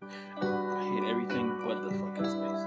[0.00, 2.64] I hate everything but the fucking space.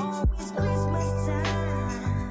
[0.00, 2.30] Always Christmas time.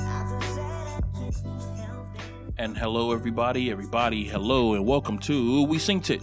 [0.00, 2.54] I feel sad I can't help it.
[2.58, 6.22] And hello, everybody, everybody, hello, and welcome to We Sing It.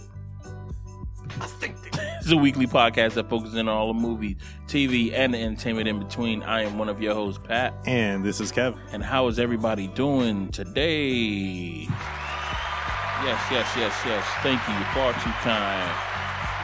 [2.26, 4.34] It's a weekly podcast that focuses on all the movies,
[4.66, 6.42] TV, and the entertainment in between.
[6.42, 7.72] I am one of your hosts, Pat.
[7.86, 8.76] And this is Kev.
[8.90, 11.86] And how is everybody doing today?
[13.22, 14.26] Yes, yes, yes, yes.
[14.42, 14.74] Thank you.
[14.74, 15.88] You're Far too kind.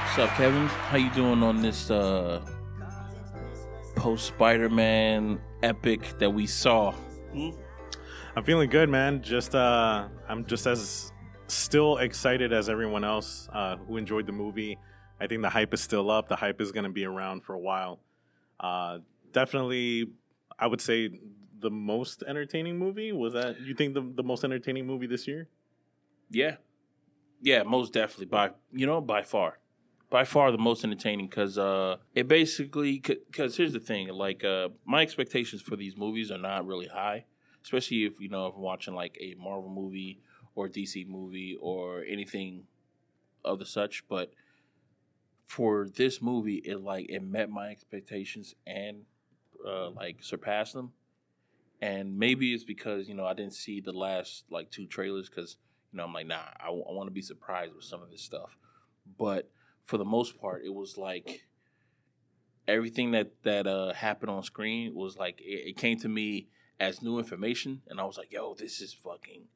[0.04, 0.66] What's up, Kevin?
[0.66, 2.44] How you doing on this uh
[3.94, 6.92] post Spider-Man epic that we saw?
[8.34, 9.22] I'm feeling good, man.
[9.22, 11.12] Just uh I'm just as
[11.46, 14.76] still excited as everyone else uh who enjoyed the movie.
[15.22, 16.28] I think the hype is still up.
[16.28, 18.00] The hype is going to be around for a while.
[18.58, 18.98] Uh
[19.32, 20.06] definitely
[20.58, 21.10] I would say
[21.60, 25.48] the most entertaining movie was that you think the the most entertaining movie this year?
[26.30, 26.56] Yeah,
[27.40, 28.26] yeah, most definitely.
[28.26, 29.58] By you know, by far,
[30.10, 34.68] by far the most entertaining because uh, it basically because here's the thing, like uh,
[34.84, 37.24] my expectations for these movies are not really high,
[37.64, 40.20] especially if you know if I'm watching like a Marvel movie
[40.54, 42.64] or DC movie or anything
[43.44, 44.32] of the such, but
[45.52, 49.02] for this movie, it like it met my expectations and
[49.66, 50.92] uh, like surpassed them.
[51.82, 55.58] And maybe it's because you know I didn't see the last like two trailers because
[55.92, 58.56] you know, I'm like, nah, I, want to be surprised with some of this stuff.
[59.18, 59.50] But
[59.82, 61.42] for the most part, it was like
[62.66, 66.48] everything that that uh, happened on screen was like it, it came to me
[66.80, 69.48] as new information, and I was like, yo, this is fucking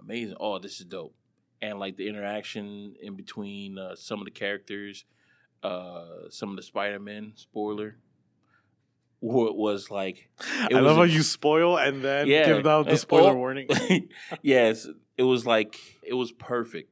[0.00, 0.36] amazing.
[0.40, 1.14] Oh, this is dope.
[1.62, 5.04] And like the interaction in between uh, some of the characters,
[5.64, 7.96] uh, some of the Spider Man spoiler.
[9.20, 10.28] What was like?
[10.70, 12.46] it I was love a- how you spoil and then Yeah.
[12.46, 13.36] give out the spoiler oh.
[13.36, 13.68] warning.
[14.42, 16.90] yes, it was like it was perfect.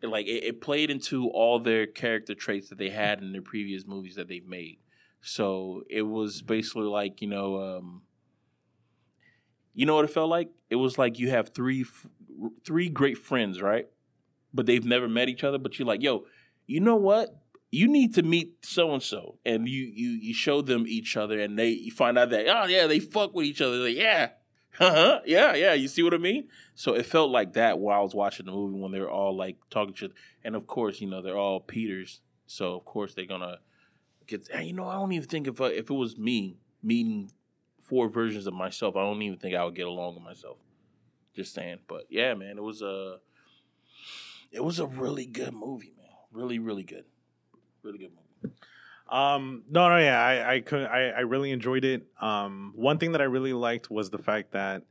[0.00, 3.42] It, like it, it played into all their character traits that they had in their
[3.42, 4.78] previous movies that they've made.
[5.20, 8.02] So it was basically like you know, um,
[9.74, 10.50] you know what it felt like.
[10.70, 12.06] It was like you have three f-
[12.64, 13.88] three great friends, right?
[14.54, 15.58] But they've never met each other.
[15.58, 16.26] But you're like, yo,
[16.68, 17.34] you know what?
[17.70, 21.38] You need to meet so and so, and you you you show them each other,
[21.38, 23.76] and they you find out that oh yeah, they fuck with each other.
[23.76, 24.30] Like yeah,
[24.80, 25.74] uh-huh, yeah, yeah.
[25.74, 26.48] You see what I mean?
[26.74, 29.36] So it felt like that while I was watching the movie when they were all
[29.36, 30.10] like talking to,
[30.44, 33.58] and of course, you know, they're all Peters, so of course they're gonna
[34.26, 34.48] get.
[34.62, 37.30] You know, I don't even think if I, if it was me meeting
[37.82, 40.58] four versions of myself, I don't even think I would get along with myself.
[41.34, 43.18] Just saying, but yeah, man, it was a
[44.52, 46.06] it was a really good movie, man.
[46.30, 47.04] Really, really good,
[47.88, 48.12] really good
[48.42, 48.54] movie.
[49.10, 52.06] Um, no, no, yeah, I, I could, I, I really enjoyed it.
[52.20, 54.82] Um, one thing that I really liked was the fact that,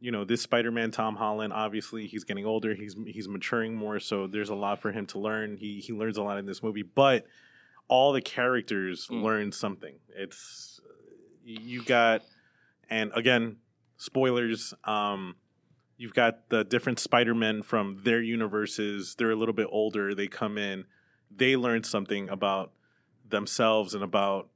[0.00, 4.26] you know, this Spider-Man, Tom Holland, obviously he's getting older, he's he's maturing more, so
[4.26, 5.58] there's a lot for him to learn.
[5.58, 7.26] He he learns a lot in this movie, but
[7.88, 9.22] all the characters Mm.
[9.22, 9.96] learn something.
[10.16, 10.80] It's
[11.44, 12.22] you got,
[12.88, 13.56] and again,
[13.96, 14.72] spoilers.
[14.84, 15.36] Um,
[15.98, 19.14] you've got the different Spider-Men from their universes.
[19.16, 20.14] They're a little bit older.
[20.14, 20.86] They come in,
[21.36, 22.72] they learned something about
[23.28, 24.48] themselves and about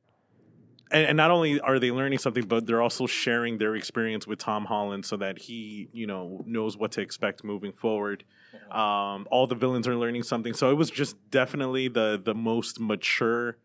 [0.91, 4.39] and, and not only are they learning something but they're also sharing their experience with
[4.39, 8.25] tom holland so that he you know knows what to expect moving forward.
[8.71, 10.55] Um, all the villains are learning something.
[10.55, 13.59] So it was just definitely the the most mature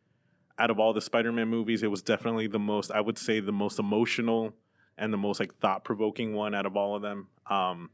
[0.59, 1.81] out of all the spider-man movies.
[1.81, 4.53] It was definitely the most i would say the most emotional
[4.97, 7.27] and the most like thought-provoking one out of all of them.
[7.49, 7.89] Um,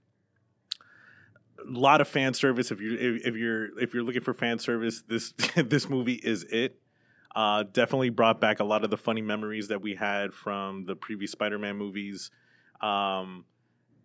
[1.59, 4.59] a lot of fan service if you if, if you're if you're looking for fan
[4.59, 6.79] service this this movie is it
[7.37, 10.95] uh, definitely brought back a lot of the funny memories that we had from the
[10.95, 12.31] previous Spider-Man movies,
[12.81, 13.45] um,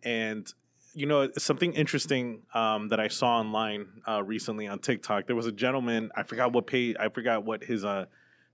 [0.02, 0.52] and
[0.92, 5.26] you know something interesting um, that I saw online uh, recently on TikTok.
[5.26, 8.04] There was a gentleman I forgot what page I forgot what his uh,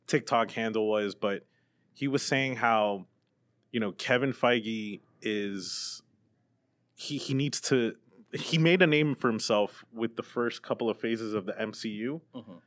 [0.06, 1.44] TikTok handle was, but
[1.92, 3.06] he was saying how
[3.72, 6.02] you know Kevin Feige is
[6.94, 7.94] he he needs to
[8.32, 12.20] he made a name for himself with the first couple of phases of the MCU
[12.34, 12.60] Mhm.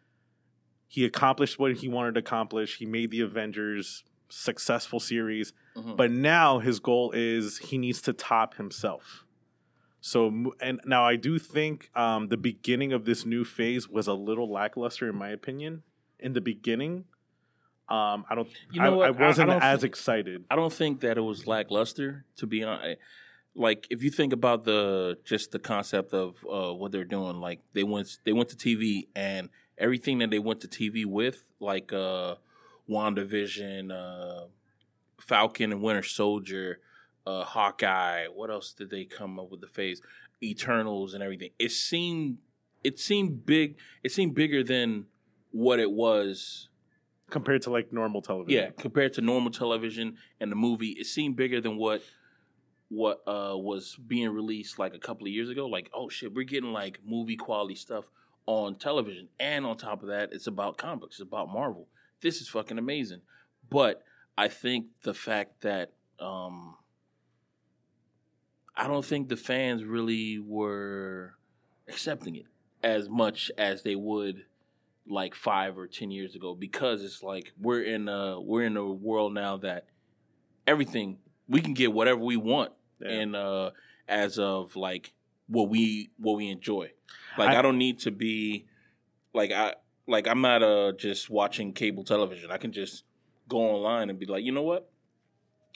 [0.88, 2.78] he accomplished what he wanted to accomplish.
[2.78, 5.96] He made the Avengers successful series, Mhm.
[5.98, 9.26] but now his goal is he needs to top himself.
[10.00, 14.14] So, and now I do think um, the beginning of this new phase was a
[14.14, 15.84] little lackluster, in my opinion.
[16.20, 17.06] In the beginning,
[17.88, 19.06] um, I don't, You know I?
[19.06, 20.46] I I- I wasn't don't as thi- excited.
[20.50, 22.26] I don't think that it was lackluster.
[22.38, 23.00] To be honest,
[23.56, 27.60] like if you think about the just the concept of uh, what they're doing, like
[27.74, 31.92] they went they went to TV and everything that they went to TV with, like
[31.92, 32.36] uh,
[32.90, 34.48] WandaVision, uh,
[35.20, 36.80] Falcon and Winter Soldier,
[37.26, 38.28] uh, Hawkeye.
[38.28, 40.02] What else did they come up with the phase?
[40.44, 41.52] Eternals and everything.
[41.60, 42.38] It seemed
[42.84, 43.78] it seemed big.
[44.04, 45.06] It seemed bigger than
[45.52, 46.70] what it was.
[47.30, 48.64] compared to like normal television.
[48.64, 52.02] Yeah, compared to normal television and the movie, it seemed bigger than what
[52.92, 55.66] what uh was being released like a couple of years ago.
[55.66, 58.12] Like, oh shit, we're getting like movie quality stuff
[58.46, 61.88] on television, and on top of that, it's about comic books, it's about Marvel.
[62.22, 63.22] This is fucking amazing.
[63.70, 64.04] But
[64.38, 66.76] I think the fact that um
[68.76, 71.36] I don't think the fans really were
[71.88, 72.46] accepting it
[72.84, 74.44] as much as they would
[75.08, 78.86] like five or ten years ago because it's like we're in a we're in a
[78.86, 79.86] world now that
[80.68, 82.72] everything we can get whatever we want
[83.04, 83.12] Yeah.
[83.12, 83.72] and uh
[84.08, 85.14] as of like
[85.48, 86.92] what we what we enjoy.
[87.38, 88.66] Like I, I- don't need to be
[89.34, 89.74] like i
[90.08, 92.52] like i'm not uh just watching cable television.
[92.52, 93.04] I can just
[93.48, 94.90] go online and be like you know what?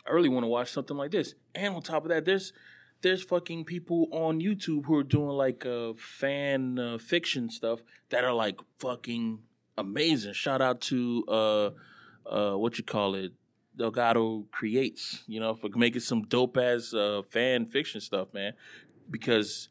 [0.08, 1.34] I really want to watch something like this.
[1.54, 2.54] And on top of that there's
[3.02, 8.24] there's fucking people on youtube who are doing like uh fan uh, fiction stuff that
[8.24, 9.40] are like fucking
[9.78, 10.34] amazing.
[10.34, 11.70] Shout out to uh
[12.30, 13.34] uh what you call it
[13.78, 18.54] delgado creates you know for making some dope ass uh fan fiction stuff man.
[19.10, 19.70] Because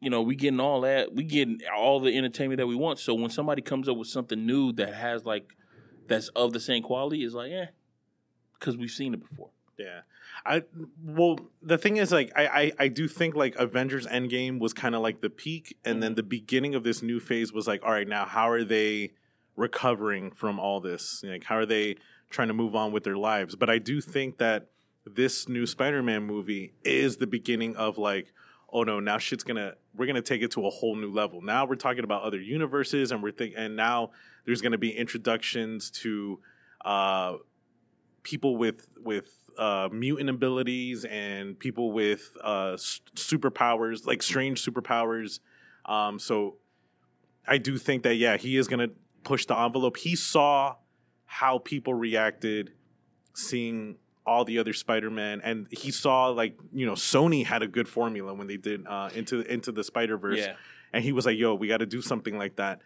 [0.00, 2.98] you know we getting all that we getting all the entertainment that we want.
[2.98, 5.54] So when somebody comes up with something new that has like
[6.08, 7.66] that's of the same quality is like eh
[8.58, 9.50] because we've seen it before.
[9.78, 10.00] Yeah.
[10.44, 10.62] I
[11.02, 14.94] well the thing is like I I, I do think like Avengers Endgame was kind
[14.94, 17.92] of like the peak and then the beginning of this new phase was like all
[17.92, 19.12] right now how are they
[19.56, 21.22] recovering from all this?
[21.26, 21.96] Like how are they
[22.30, 24.68] trying to move on with their lives but I do think that
[25.06, 28.32] this new Spider-Man movie is the beginning of like
[28.72, 31.66] oh no now shit's gonna we're gonna take it to a whole new level now
[31.66, 34.10] we're talking about other universes and we're think and now
[34.46, 36.38] there's gonna be introductions to
[36.84, 37.34] uh
[38.22, 45.40] people with with uh, mutant abilities and people with uh, s- superpowers, like strange superpowers.
[45.84, 46.56] Um, so
[47.46, 48.88] I do think that yeah, he is gonna
[49.24, 49.98] push the envelope.
[49.98, 50.76] He saw
[51.32, 52.72] how people reacted
[53.34, 53.96] seeing
[54.26, 58.34] all the other Spider-Man, and he saw like you know Sony had a good formula
[58.34, 60.54] when they did uh, into into the Spider Verse, yeah
[60.92, 62.80] and he was like, "Yo, we got to do something like that."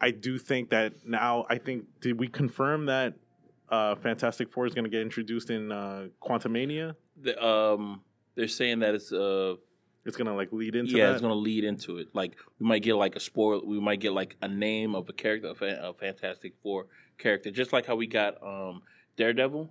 [0.00, 1.44] I do think that now.
[1.50, 3.12] I think did we confirm that
[3.68, 6.96] uh, Fantastic Four is going to get introduced in uh, Quantumania?
[7.20, 8.00] the, um
[8.34, 9.54] they're saying that it's uh
[10.06, 11.12] It's going to like lead into yeah that.
[11.12, 14.12] it's gonna lead into it like we might get like a spoil we might get
[14.12, 16.86] like a name of a character of fantastic four
[17.18, 18.82] character just like how we got um
[19.16, 19.70] daredevil.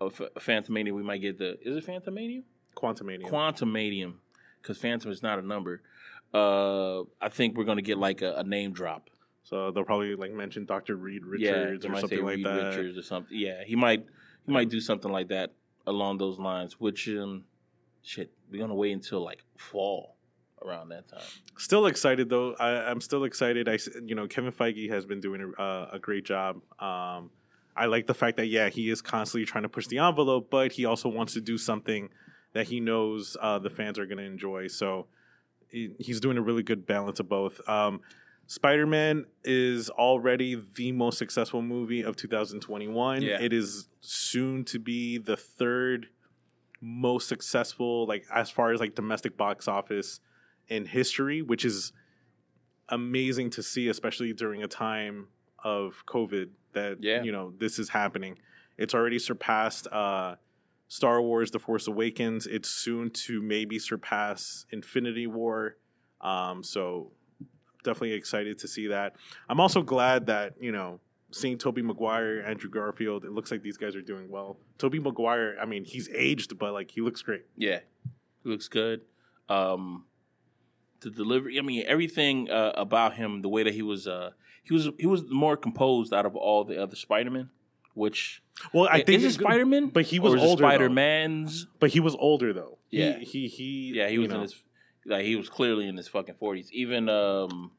[0.00, 2.42] A F- phantomania we might get the is it Phantom phantomania?
[2.76, 3.22] Quantumania.
[3.22, 4.14] quantumanium Quantum Manium,
[4.60, 5.82] because phantom is not a number.
[6.32, 9.08] Uh i think we're gonna get like a, a name drop.
[9.44, 12.68] So they'll probably like mention Doctor Reed Richards they or something like Reed that.
[12.76, 13.36] richards or something.
[13.38, 14.04] Yeah he might
[14.46, 15.52] he might do something like that
[15.86, 17.44] along those lines which um
[18.02, 20.13] shit we're gonna wait until like fall
[20.64, 21.20] around that time
[21.56, 22.54] Still excited though.
[22.54, 23.68] I, I'm still excited.
[23.68, 26.56] I you know Kevin Feige has been doing a, uh, a great job.
[26.80, 27.30] Um,
[27.76, 30.72] I like the fact that yeah he is constantly trying to push the envelope, but
[30.72, 32.08] he also wants to do something
[32.52, 34.68] that he knows uh, the fans are going to enjoy.
[34.68, 35.06] So
[35.68, 37.60] he, he's doing a really good balance of both.
[37.68, 38.00] Um,
[38.46, 43.22] Spider Man is already the most successful movie of 2021.
[43.22, 43.40] Yeah.
[43.40, 46.08] It is soon to be the third
[46.80, 50.20] most successful, like as far as like domestic box office
[50.68, 51.92] in history, which is
[52.88, 55.28] amazing to see, especially during a time
[55.62, 57.22] of COVID that Yeah.
[57.22, 58.38] you know this is happening.
[58.76, 60.36] It's already surpassed uh,
[60.88, 62.46] Star Wars: The Force Awakens.
[62.46, 65.76] It's soon to maybe surpass Infinity War.
[66.20, 67.12] Um, so
[67.82, 69.16] definitely excited to see that.
[69.48, 73.24] I'm also glad that you know seeing Tobey Maguire, Andrew Garfield.
[73.24, 74.58] It looks like these guys are doing well.
[74.78, 77.44] Tobey Maguire, I mean, he's aged, but like he looks great.
[77.56, 77.80] Yeah,
[78.42, 79.02] he looks good.
[79.48, 80.04] Um,
[81.04, 84.30] the delivery, I mean, everything uh, about him, the way that he was, uh,
[84.62, 87.50] he was, he was more composed out of all the other Spider Men.
[87.94, 88.42] Which
[88.72, 90.68] Well, I think is Spider Man, but he was older, though.
[90.68, 91.68] Spider Man's.
[91.78, 92.78] But he was older though.
[92.90, 93.18] Yeah.
[93.18, 94.64] he he, he Yeah, he was in his,
[95.06, 96.72] like he was clearly in his fucking forties.
[96.72, 97.70] Even, um,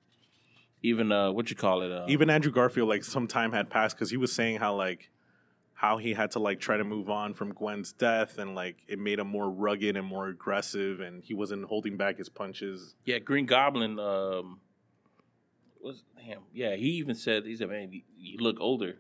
[0.82, 1.92] even uh, what you call it?
[1.92, 2.88] Uh, even Andrew Garfield.
[2.88, 5.10] Like some time had passed because he was saying how like
[5.76, 8.98] how he had to like try to move on from Gwen's death and like it
[8.98, 12.96] made him more rugged and more aggressive and he wasn't holding back his punches.
[13.04, 14.00] Yeah, Green Goblin.
[14.00, 14.62] Um,
[15.86, 16.42] was damn.
[16.54, 19.00] Yeah, he even said he said, "Man, you, you look older."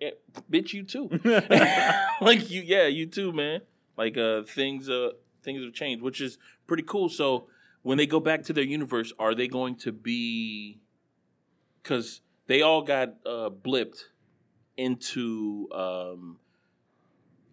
[0.00, 0.10] Yeah,
[0.50, 1.08] bitch, you too.
[2.20, 3.60] like you, yeah, you too, man.
[3.96, 5.10] Like uh, things, uh,
[5.42, 7.08] things have changed, which is pretty cool.
[7.08, 7.46] So
[7.82, 10.80] when they go back to their universe, are they going to be
[11.82, 14.02] because they all got uh, blipped
[14.76, 16.38] into um,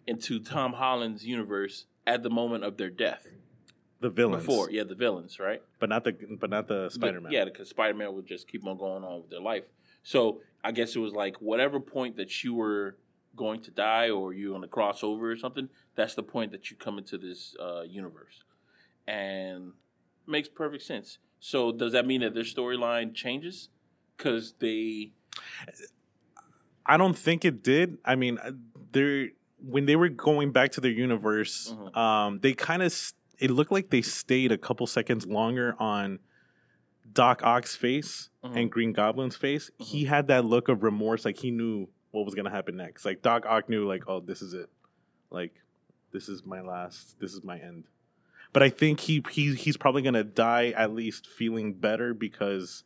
[0.06, 3.26] into Tom Holland's universe at the moment of their death.
[4.00, 5.62] The villains, Before, yeah, the villains, right?
[5.78, 7.32] but not the but not the Spider Man.
[7.32, 9.64] Yeah, because Spider Man would just keep on going on with their life.
[10.02, 12.96] So I guess it was like whatever point that you were
[13.36, 16.70] going to die or you're going to cross over or something, that's the point that
[16.70, 18.44] you come into this uh, universe.
[19.06, 19.72] And
[20.26, 21.18] makes perfect sense.
[21.40, 23.68] So does that mean that their storyline changes?
[24.16, 25.12] Because they.
[26.86, 27.98] I don't think it did.
[28.04, 28.52] I mean, uh,
[28.92, 29.30] they
[29.66, 31.96] when they were going back to their universe, Mhm.
[31.96, 32.94] um, they kind of
[33.38, 36.18] it looked like they stayed a couple seconds longer on
[37.12, 38.56] Doc Ock's face Mhm.
[38.56, 39.70] and Green Goblin's face.
[39.78, 43.04] He had that look of remorse, like he knew what was gonna happen next.
[43.04, 44.68] Like Doc Ock knew, like, oh, this is it.
[45.30, 45.54] Like,
[46.12, 47.18] this is my last.
[47.18, 47.84] This is my end.
[48.52, 52.84] But I think he he he's probably gonna die at least feeling better because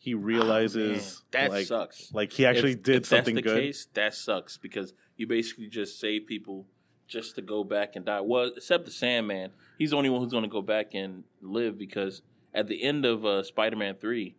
[0.00, 2.12] he realizes Oh, that like sucks.
[2.14, 3.60] like he actually If- did if something that's the good.
[3.62, 6.66] Case, that sucks because you basically just save people
[7.08, 8.20] just to go back and die.
[8.20, 11.78] Well, except the Sandman, he's the only one who's going to go back and live
[11.78, 12.22] because
[12.54, 14.36] at the end of uh, Spider-Man three,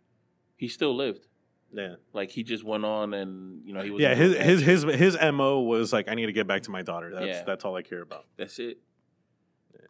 [0.56, 1.26] he still lived.
[1.72, 4.14] Yeah, Like he just went on and you know he was yeah.
[4.16, 7.12] His his his his mo was like, I need to get back to my daughter.
[7.12, 7.42] That's Yeah.
[7.44, 8.24] that's all I care about.
[8.36, 8.78] That's it.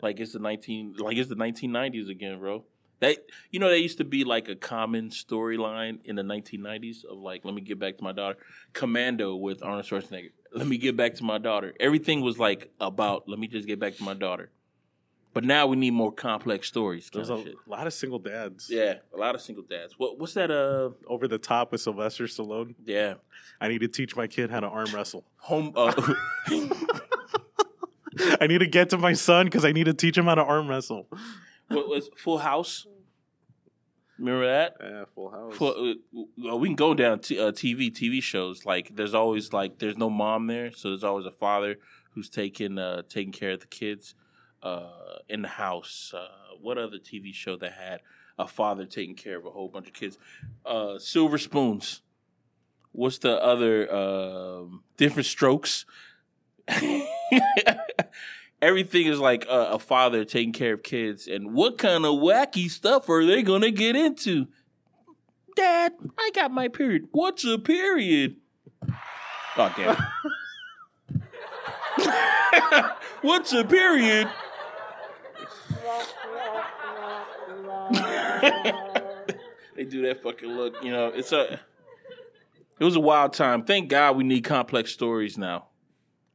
[0.03, 2.65] Like it's the nineteen, like it's the nineteen nineties again, bro.
[3.01, 3.17] That
[3.51, 7.19] you know, that used to be like a common storyline in the nineteen nineties of
[7.19, 8.37] like, let me get back to my daughter.
[8.75, 10.31] Commando with Arnold Schwarzenegger.
[10.53, 11.73] Let me get back to my daughter.
[11.81, 14.51] Everything was like about, let me just get back to my daughter.
[15.33, 17.09] But now we need more complex stories.
[17.09, 17.55] Kind There's of a shit.
[17.69, 18.69] lot of single dads.
[18.69, 19.95] Yeah, a lot of single dads.
[19.97, 20.51] What what's that?
[20.51, 22.75] Uh, Over the top with Sylvester Stallone.
[22.85, 23.15] yeah,
[23.61, 25.25] I need to teach my kid how to arm wrestle.
[25.37, 25.73] home.
[25.77, 25.93] Uh,
[28.41, 30.43] I need to get to my son because I need to teach him how to
[30.43, 31.07] arm wrestle.
[31.71, 32.87] What was Full House?
[34.21, 34.77] Remember that?
[34.81, 35.57] Yeah, full house.
[35.57, 35.95] For, uh,
[36.37, 38.67] well, we can go down t- uh, TV TV shows.
[38.67, 41.77] Like there's always like there's no mom there, so there's always a father
[42.11, 44.15] who's taking uh, taking care of the kids
[44.63, 44.91] uh,
[45.27, 46.13] in the house.
[46.15, 46.27] Uh,
[46.61, 48.01] what other TV show that had
[48.39, 50.19] a father taking care of a whole bunch of kids?
[50.67, 52.03] Uh, Silver Spoons.
[52.93, 55.87] What's the other um, different strokes?
[58.63, 62.71] Everything is like a, a father taking care of kids, and what kind of wacky
[62.71, 64.49] stuff are they gonna get into?
[65.57, 67.09] Dad, I got my period.
[67.13, 68.37] What's a period?
[69.57, 69.97] Oh damn.
[73.23, 74.29] What's a period?
[79.75, 81.61] they do that fucking look, you know, it's a
[82.79, 83.65] it was a wild time.
[83.65, 85.67] Thank God we need complex stories now.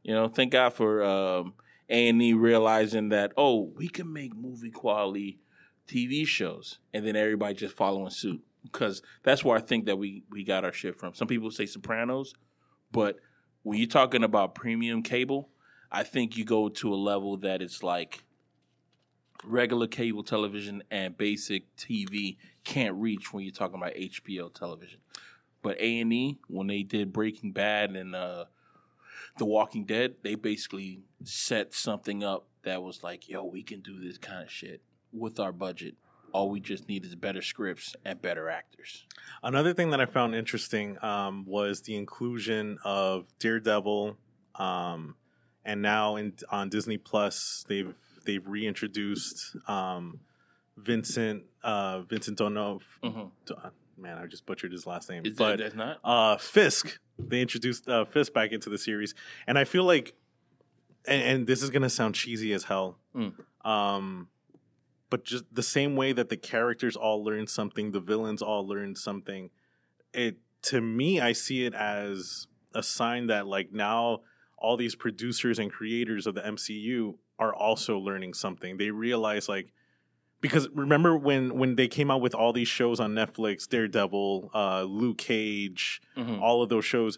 [0.03, 1.53] You know, thank God for um
[1.89, 5.39] A and E realizing that oh, we can make movie quality
[5.87, 10.23] TV shows, and then everybody just following suit because that's where I think that we
[10.29, 11.13] we got our shit from.
[11.13, 12.33] Some people say Sopranos,
[12.91, 13.19] but
[13.63, 15.49] when you're talking about premium cable,
[15.91, 18.23] I think you go to a level that it's like
[19.43, 24.99] regular cable television and basic TV can't reach when you're talking about HBO television.
[25.61, 28.45] But A and E, when they did Breaking Bad and uh,
[29.37, 33.99] The Walking Dead, they basically set something up that was like, "Yo, we can do
[33.99, 35.95] this kind of shit with our budget.
[36.31, 39.05] All we just need is better scripts and better actors."
[39.43, 44.17] Another thing that I found interesting um, was the inclusion of Daredevil,
[44.55, 45.15] um,
[45.63, 50.19] and now in on Disney Plus they've they've reintroduced um,
[50.77, 52.81] Vincent uh, Vincent Donov.
[53.03, 53.31] Mhm.
[53.97, 55.99] Man, I just butchered his last name, Is but that's not?
[56.03, 56.99] uh, Fisk.
[57.17, 59.15] They introduced uh, Fisk back into the series,
[59.47, 60.15] and I feel like,
[61.07, 63.33] and, and this is gonna sound cheesy as hell, Mm.
[63.65, 64.27] um,
[65.09, 68.95] but just the same way that the characters all learn something, the villains all learn
[68.95, 69.49] something.
[70.13, 74.21] It to me, I see it as a sign that like now
[74.57, 78.75] all these producers and creators of the MCU are also learning something.
[78.77, 79.71] They realize like
[80.45, 84.83] because remember when when they came out with all these shows on Netflix, Daredevil, uh,
[84.83, 86.39] Luke Cage, Mhm.
[86.41, 87.17] all of those shows,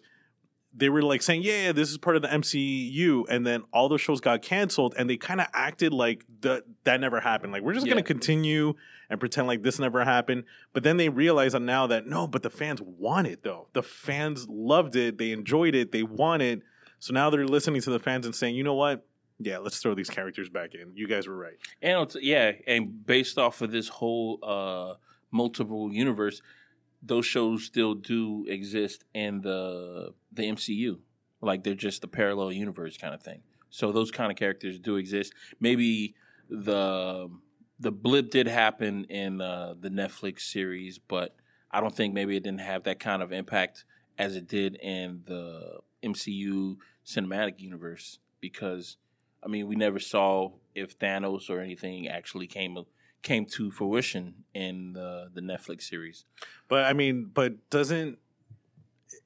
[0.73, 3.89] they were like saying, "Yeah, yeah, this is part of the MCU," and then all
[3.89, 7.51] those shows got canceled, and they kind of acted like the, that never happened.
[7.51, 7.93] Like we're just Yeah.
[7.93, 8.75] gonna continue
[9.09, 10.43] and pretend like this never happened.
[10.73, 13.69] But then they realize that now that no, but the fans want it though.
[13.73, 16.61] The fans loved it, they enjoyed it, they want it.
[16.99, 19.06] So now they're listening to the fans and saying, "You know what?
[19.39, 20.95] Yeah, let's throw these characters back in.
[20.95, 24.95] You guys were right." And yeah, and based off of this whole uh,
[25.31, 26.41] multiple universe,
[27.03, 30.99] those shows still do exist in the the MCU.
[31.41, 33.41] Like they're just the parallel universe kind of thing.
[33.69, 35.33] So those kind of characters do exist.
[35.59, 36.15] Maybe
[36.49, 37.29] the
[37.79, 41.35] the blip did happen in uh, the Netflix series, but
[41.69, 43.85] I don't think maybe it didn't have that kind of impact
[44.17, 48.97] as it did in the MCU cinematic universe because
[49.47, 52.77] I mean we never saw if Thanos or anything actually came
[53.23, 56.25] came to fruition in the the Netflix series.
[56.67, 58.17] But I mean, but doesn't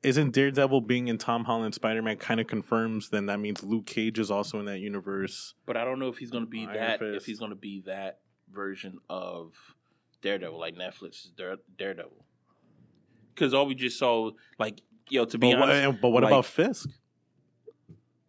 [0.03, 3.87] isn't Daredevil being in Tom Holland Spider Man kind of confirms then that means Luke
[3.87, 5.55] Cage is also in that universe?
[5.65, 7.17] But I don't know if he's going to be Iron that Fist.
[7.17, 8.19] if he's going to be that
[8.53, 9.55] version of
[10.21, 12.25] Daredevil like Netflix's Dare, Daredevil.
[13.35, 16.31] Cuz all we just saw like yo to be But, honest what, but what like-
[16.31, 16.89] about Fisk?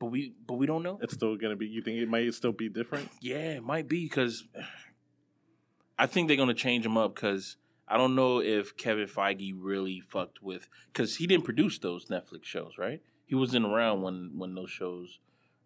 [0.03, 0.99] But we but we don't know.
[1.01, 1.69] It's still gonna be.
[1.69, 3.09] You think it might still be different?
[3.21, 4.43] Yeah, it might be because
[5.99, 7.57] I think they're gonna change him up because
[7.87, 12.47] I don't know if Kevin Feige really fucked with because he didn't produce those Netflix
[12.47, 13.01] shows, right?
[13.27, 15.21] He wasn't around when when those shows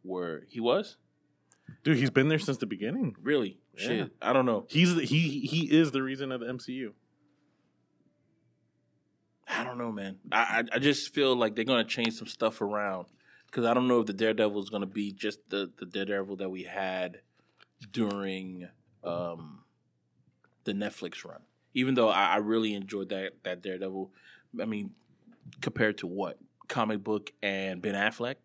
[0.04, 0.42] were.
[0.48, 0.98] He was
[1.82, 3.16] Dude, he's been there since the beginning.
[3.22, 3.86] really Yeah.
[3.86, 4.10] shit.
[4.20, 4.66] I don't know.
[4.68, 6.92] He's the, he he is the reason of the MCU.
[9.48, 10.18] I don't know, man.
[10.30, 10.38] I
[10.72, 13.06] I, I just feel like they're gonna change some stuff around
[13.46, 16.50] because I don't know if the Daredevil is gonna be just the the Daredevil that
[16.50, 17.20] we had
[17.92, 18.68] during
[19.04, 19.60] um
[20.64, 21.40] the Netflix run.
[21.74, 24.10] Even though I, I really enjoyed that that Daredevil.
[24.60, 24.92] I mean,
[25.60, 26.38] compared to what
[26.68, 28.36] comic book and Ben Affleck.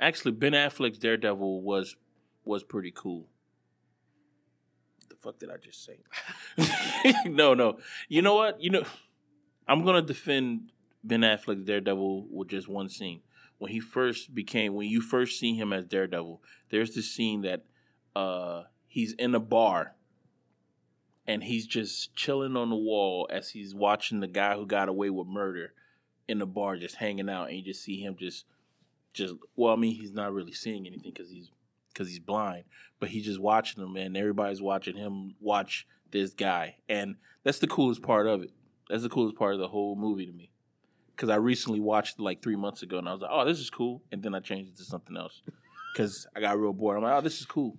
[0.00, 1.96] Actually, Ben Affleck's Daredevil was
[2.44, 3.26] was pretty cool.
[5.08, 5.98] The fuck did I just say?
[7.26, 7.78] no, no.
[8.08, 8.60] You know what?
[8.60, 8.84] You know,
[9.68, 13.20] I'm gonna defend Ben Affleck's Daredevil with just one scene.
[13.58, 17.64] When he first became, when you first see him as Daredevil, there's this scene that
[18.14, 19.94] uh, he's in a bar
[21.26, 25.10] and he's just chilling on the wall as he's watching the guy who got away
[25.10, 25.72] with murder
[26.28, 28.44] in the bar, just hanging out, and you just see him just,
[29.12, 29.34] just.
[29.56, 31.50] Well, I mean, he's not really seeing anything because he's
[31.92, 32.64] because he's blind,
[32.98, 37.66] but he's just watching him, and everybody's watching him watch this guy, and that's the
[37.66, 38.50] coolest part of it.
[38.88, 40.50] That's the coolest part of the whole movie to me.
[41.14, 43.70] Because I recently watched like three months ago, and I was like, "Oh, this is
[43.70, 45.42] cool," and then I changed it to something else
[45.92, 46.96] because I got real bored.
[46.96, 47.76] I'm like, "Oh, this is cool,"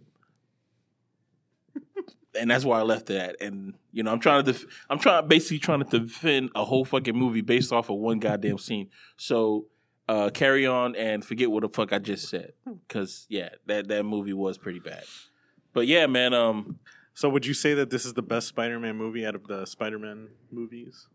[2.40, 3.42] and that's why I left it at.
[3.42, 6.86] And you know, I'm trying to, def- I'm trying basically trying to defend a whole
[6.86, 8.90] fucking movie based off of one goddamn scene.
[9.18, 9.68] So
[10.08, 12.54] uh, carry on and forget what the fuck I just said,
[12.88, 15.04] because yeah, that that movie was pretty bad.
[15.74, 16.80] But yeah, man, um,
[17.14, 20.30] So would you say that this is the best Spider-Man movie out of the Spider-Man
[20.52, 21.08] movies?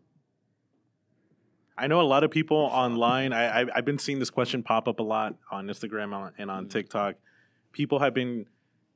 [1.81, 3.33] I know a lot of people online.
[3.33, 6.67] I, I I've been seeing this question pop up a lot on Instagram and on
[6.67, 7.15] TikTok.
[7.71, 8.45] People have been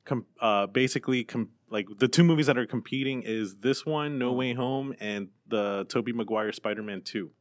[0.04, 4.32] com- uh, basically com- like the two movies that are competing is this one, No
[4.32, 7.32] Way Home, and the Tobey Maguire Spider-Man Two.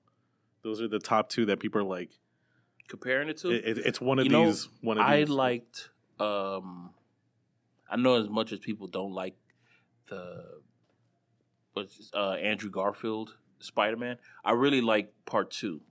[0.64, 2.10] Those are the top two that people are like.
[2.88, 4.68] comparing it to, it- it's one of You know, these.
[4.82, 5.30] one of I these.
[5.30, 5.90] liked.
[6.20, 6.90] Um,
[7.90, 9.36] I know as much as people don't like
[10.10, 10.62] the
[11.76, 14.18] but uh, Andrew Garfield Spider Man.
[14.44, 15.82] I really like part two.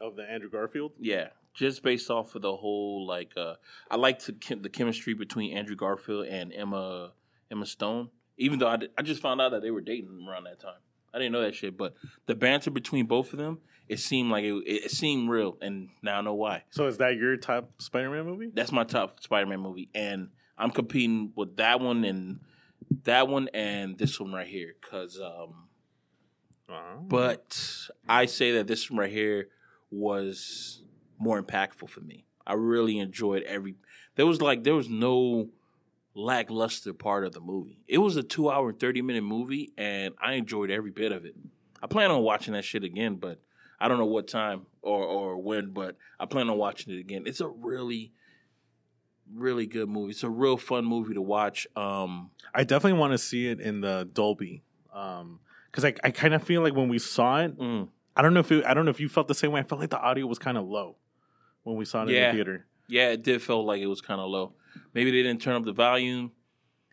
[0.00, 0.92] of the Andrew Garfield.
[0.98, 3.32] Yeah, just based off of the whole like.
[3.36, 3.54] Uh,
[3.90, 7.12] I liked the, chem- the chemistry between Andrew Garfield and Emma
[7.50, 8.10] Emma Stone.
[8.38, 10.80] Even though I, I just found out that they were dating around that time.
[11.12, 11.94] I didn't know that shit, but
[12.26, 16.18] the banter between both of them, it seemed like it, it seemed real, and now
[16.18, 16.62] I know why.
[16.70, 18.50] So is that your top Spider-Man movie?
[18.54, 22.38] That's my top Spider-Man movie, and I'm competing with that one and
[23.04, 24.74] that one and this one right here.
[24.88, 25.66] Cause, um,
[26.70, 26.98] Uh-huh.
[27.02, 29.48] but I say that this one right here
[29.90, 30.82] was
[31.18, 32.24] more impactful for me.
[32.46, 33.76] I really enjoyed every.
[34.16, 35.48] There was like there was no
[36.14, 37.78] lackluster part of the movie.
[37.86, 41.24] It was a two hour and thirty minute movie, and I enjoyed every bit of
[41.24, 41.34] it.
[41.82, 43.40] I plan on watching that shit again, but
[43.80, 45.70] I don't know what time or or when.
[45.70, 47.24] But I plan on watching it again.
[47.26, 48.12] It's a really,
[49.32, 50.10] really good movie.
[50.10, 51.66] It's a real fun movie to watch.
[51.76, 54.62] Um, I definitely want to see it in the Dolby.
[54.92, 58.34] Um, because I, I kind of feel like when we saw it, mm, I don't
[58.34, 59.60] know if it, I don't know if you felt the same way.
[59.60, 60.96] I felt like the audio was kind of low
[61.62, 62.66] when we saw it in the theater.
[62.88, 64.54] Yeah, it did feel like it was kind of low.
[64.94, 66.32] Maybe they didn't turn up the volume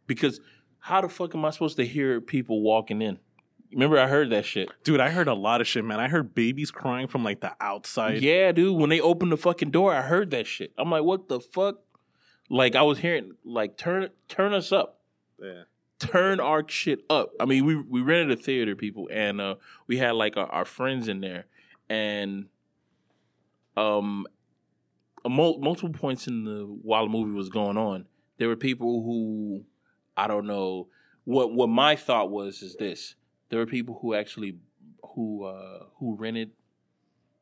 [0.05, 0.39] because
[0.79, 3.19] how the fuck am I supposed to hear people walking in?
[3.73, 4.69] Remember, I heard that shit.
[4.83, 5.99] Dude, I heard a lot of shit, man.
[5.99, 8.21] I heard babies crying from like the outside.
[8.21, 8.77] Yeah, dude.
[8.79, 10.71] When they opened the fucking door, I heard that shit.
[10.77, 11.79] I'm like, what the fuck?
[12.49, 15.01] Like I was hearing, like turn turn us up,
[15.41, 15.63] Yeah.
[15.99, 17.31] Turn our shit up.
[17.39, 19.55] I mean, we we rented a theater, people, and uh,
[19.87, 21.45] we had like our, our friends in there,
[21.89, 22.47] and
[23.75, 24.25] um,
[25.27, 28.05] mul- multiple points in the while the movie was going on,
[28.37, 29.65] there were people who
[30.15, 30.87] I don't know
[31.23, 33.15] what what my thought was is this:
[33.49, 34.57] there were people who actually
[35.15, 36.51] who uh, who rented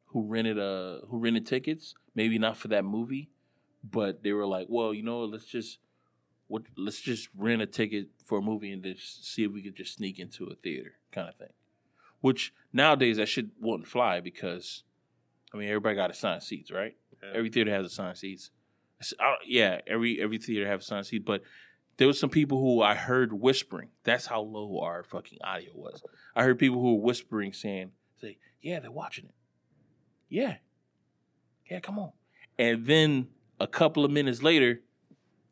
[0.07, 3.29] who rented uh who rented tickets, maybe not for that movie,
[3.83, 5.79] but they were like, well, you know, let's just
[6.47, 9.75] what let's just rent a ticket for a movie and just see if we could
[9.75, 11.53] just sneak into a theater kind of thing.
[12.21, 14.83] which nowadays that shit wouldn't fly because,
[15.53, 16.95] I mean, everybody got assigned seats, right?
[17.21, 17.29] Yeah.
[17.35, 18.49] Every theater has assigned seats.
[18.99, 21.43] It's- I don't- yeah, every every theater has assigned seats, but
[21.97, 23.89] there was some people who I heard whispering.
[24.03, 26.01] That's how low our fucking audio was.
[26.35, 29.35] I heard people who were whispering, saying, "Say, yeah, they're watching it.
[30.29, 30.57] Yeah,
[31.69, 32.11] yeah, come on."
[32.57, 33.27] And then
[33.59, 34.81] a couple of minutes later,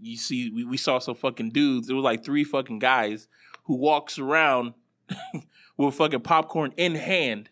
[0.04, 1.90] you see we, we saw some fucking dudes.
[1.90, 3.28] It was like three fucking guys
[3.66, 4.74] who walks around
[5.78, 7.50] with fucking popcorn in hand.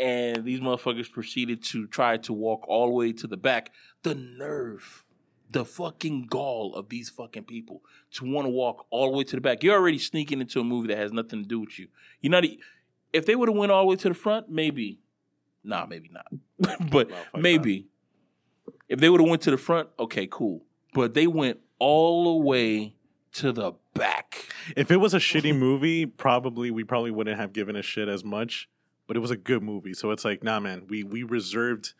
[0.00, 3.72] And these motherfuckers proceeded to try to walk all the way to the back.
[4.04, 5.04] The nerve,
[5.50, 9.36] the fucking gall of these fucking people to want to walk all the way to
[9.36, 9.62] the back.
[9.62, 11.88] You're already sneaking into a movie that has nothing to do with you.
[12.20, 12.44] You're not.
[13.12, 15.00] If they would have went all the way to the front, maybe.
[15.64, 16.26] Nah, maybe not.
[16.90, 17.88] but Well, maybe.
[18.88, 20.62] If they would have went to the front, okay, cool.
[20.94, 22.94] But they went all the way
[23.34, 24.48] to the back.
[24.76, 28.24] If it was a shitty movie, probably we probably wouldn't have given a shit as
[28.24, 28.68] much.
[29.06, 31.94] But it was a good movie, so it's like, nah, man, we we reserved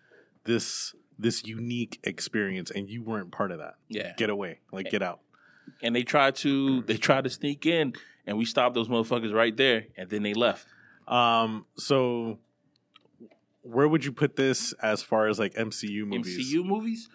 [0.45, 3.75] this this unique experience, and you weren't part of that.
[3.89, 4.13] Yeah.
[4.17, 5.21] Get away, like get out.
[5.83, 7.95] and they tried to they tried to sneak in
[8.27, 10.67] and we stopped those motherfuckers right there and then they left
[11.07, 12.39] Um, so
[13.63, 16.55] where would you put this as far as like MCU movies?
[16.55, 17.09] mcu movies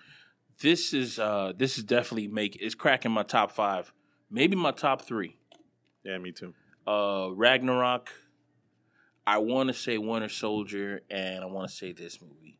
[0.63, 3.93] this is uh this is definitely make it's cracking my top five
[4.31, 5.37] maybe my top three
[6.03, 6.53] Yeah, me too.
[6.87, 8.09] uh ragnarok
[9.27, 12.57] i want to say winter soldier and i want to say this movie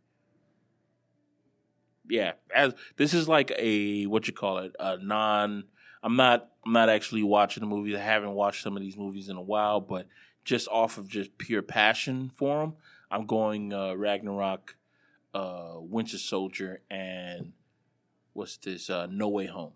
[2.08, 5.64] yeah as this is like a what you call it a non
[6.04, 9.30] i'm not i'm not actually watching the movies i haven't watched some of these movies
[9.30, 10.08] in a while but
[10.44, 12.74] just off of just pure passion for them
[13.10, 14.76] i'm going uh ragnarok
[15.34, 17.54] uh winter soldier and
[18.34, 19.74] what's this uh no way home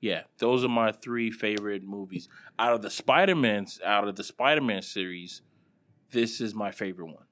[0.00, 2.28] yeah those are my three favorite movies
[2.58, 5.42] out of the spider-man's out of the spider-man series
[6.10, 7.26] this is my favorite one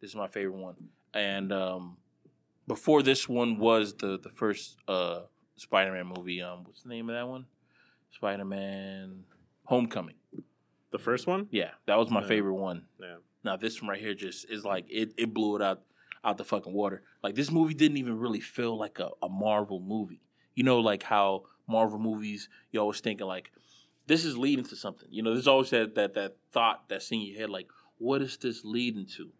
[0.00, 0.76] this is my favorite one
[1.14, 1.96] and um
[2.68, 5.20] before this one was the the first uh
[5.58, 6.42] Spider-Man movie.
[6.42, 7.46] Um, what's the name of that one?
[8.10, 9.24] Spider-Man
[9.64, 10.16] Homecoming.
[10.90, 11.48] The first one?
[11.50, 12.26] Yeah, that was my Yeah.
[12.28, 12.84] favorite one.
[13.00, 13.16] Yeah.
[13.42, 15.14] Now this one right here just is like it.
[15.16, 15.80] It blew it out
[16.24, 17.02] out the fucking water.
[17.22, 20.22] Like this movie didn't even really feel like a, a Marvel movie.
[20.54, 23.50] You know, like how Marvel movies you always thinking like
[24.06, 25.08] this is leading to something.
[25.10, 28.36] You know, there's always that that that thought that's in your head like what is
[28.36, 29.30] this leading to?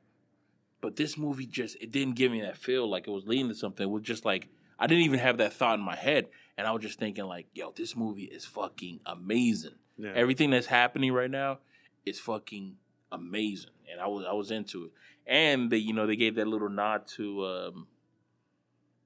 [0.80, 3.54] But this movie just it didn't give me that feel like it was leading to
[3.54, 3.86] something.
[3.86, 6.72] It was just like I didn't even have that thought in my head, and I
[6.72, 9.76] was just thinking like, yo, this movie is fucking amazing.
[9.96, 10.12] Yeah.
[10.14, 11.58] Everything that's happening right now
[12.04, 12.76] is fucking
[13.10, 14.92] amazing, and I was I was into it.
[15.26, 17.86] And they, you know, they gave that little nod to um,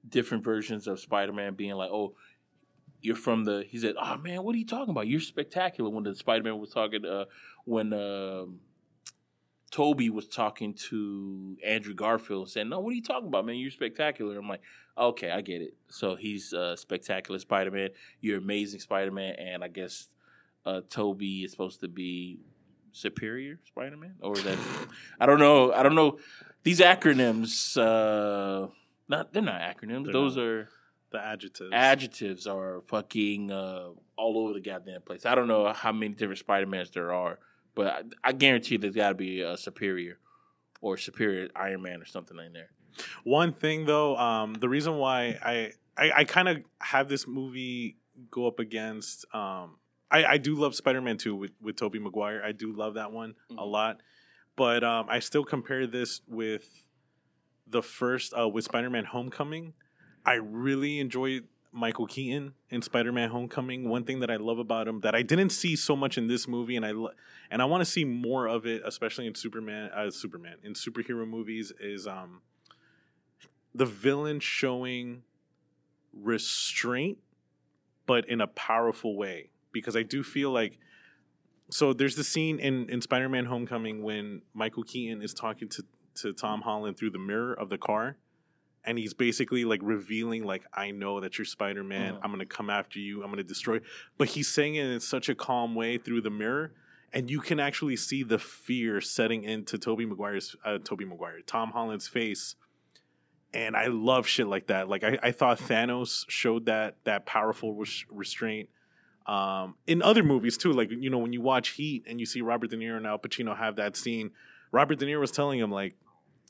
[0.07, 2.15] different versions of Spider-Man being like, oh.
[3.03, 3.65] You're from the.
[3.67, 5.07] He said, "Oh man, what are you talking about?
[5.07, 7.25] You're spectacular." When the Spider-Man was talking, uh,
[7.65, 8.59] when um
[9.71, 13.55] Tobey was talking to Andrew Garfield, saying, "No, what are you talking about, man?
[13.55, 14.61] You're spectacular." I'm like,
[14.97, 17.89] "Okay, I get it." So he's uh, spectacular Spider-Man.
[18.19, 20.09] You're amazing Spider-Man, and I guess
[20.65, 22.39] uh, Tobey is supposed to be
[22.91, 24.57] superior Spider-Man, or that
[25.19, 25.71] I don't know.
[25.73, 26.19] I don't know.
[26.63, 28.67] These acronyms, uh,
[29.07, 30.05] not they're not acronyms.
[30.05, 30.45] They're Those not.
[30.45, 30.69] are
[31.11, 31.69] The adjectives.
[31.73, 35.25] adjectives are fucking uh, all over the goddamn place.
[35.25, 37.39] I don't know how many different Spider Mans there are,
[37.75, 37.87] but
[38.23, 40.19] I, I guarantee there's got to be a superior
[40.81, 42.69] or superior Iron Man or something in there.
[43.23, 47.97] One thing though, um, the reason why I I, I kind of have this movie
[48.29, 49.77] go up against um,
[50.11, 52.41] I, I do love Spider Man two with with Tobey Maguire.
[52.43, 53.71] I do love that one a Mhm.
[53.71, 54.01] lot,
[54.55, 56.83] but um, I still compare this with
[57.65, 59.73] the first uh, with Spider Man Homecoming.
[60.25, 63.87] I really enjoyed Michael Keaton in Spider Man Homecoming.
[63.87, 66.47] One thing that I love about him that I didn't see so much in this
[66.47, 67.13] movie, and I lo-
[67.49, 71.25] and I want to see more of it, especially in Superman, uh, Superman in superhero
[71.27, 72.41] movies, is um
[73.73, 75.23] the villain showing
[76.13, 77.19] restraint,
[78.05, 79.49] but in a powerful way.
[79.71, 80.77] Because I do feel like
[81.69, 85.83] so there's the scene in, in Spider-Man Homecoming when Michael Keaton is talking to,
[86.15, 88.17] to Tom Holland through the mirror of the car.
[88.83, 92.15] And he's basically like revealing, like, I know that you're Spider Man.
[92.15, 92.19] Mhm.
[92.23, 93.23] I'm gonna come after you.
[93.23, 93.79] I'm gonna destroy.
[94.17, 96.73] But he's saying it in such a calm way through the mirror,
[97.13, 101.71] and you can actually see the fear setting into Tobey Maguire's, uh, Tobey Maguire, Tom
[101.71, 102.55] Holland's face
[103.53, 104.87] and I love shit like that.
[104.87, 108.69] Like I, I thought Thanos showed that that powerful res- restraint
[109.31, 110.73] um, in other movies too.
[110.73, 113.19] Like you know when you watch Heat and you see Robert De Niro and Al
[113.19, 114.31] Pacino have that scene,
[114.71, 115.95] Robert De Niro was telling him like,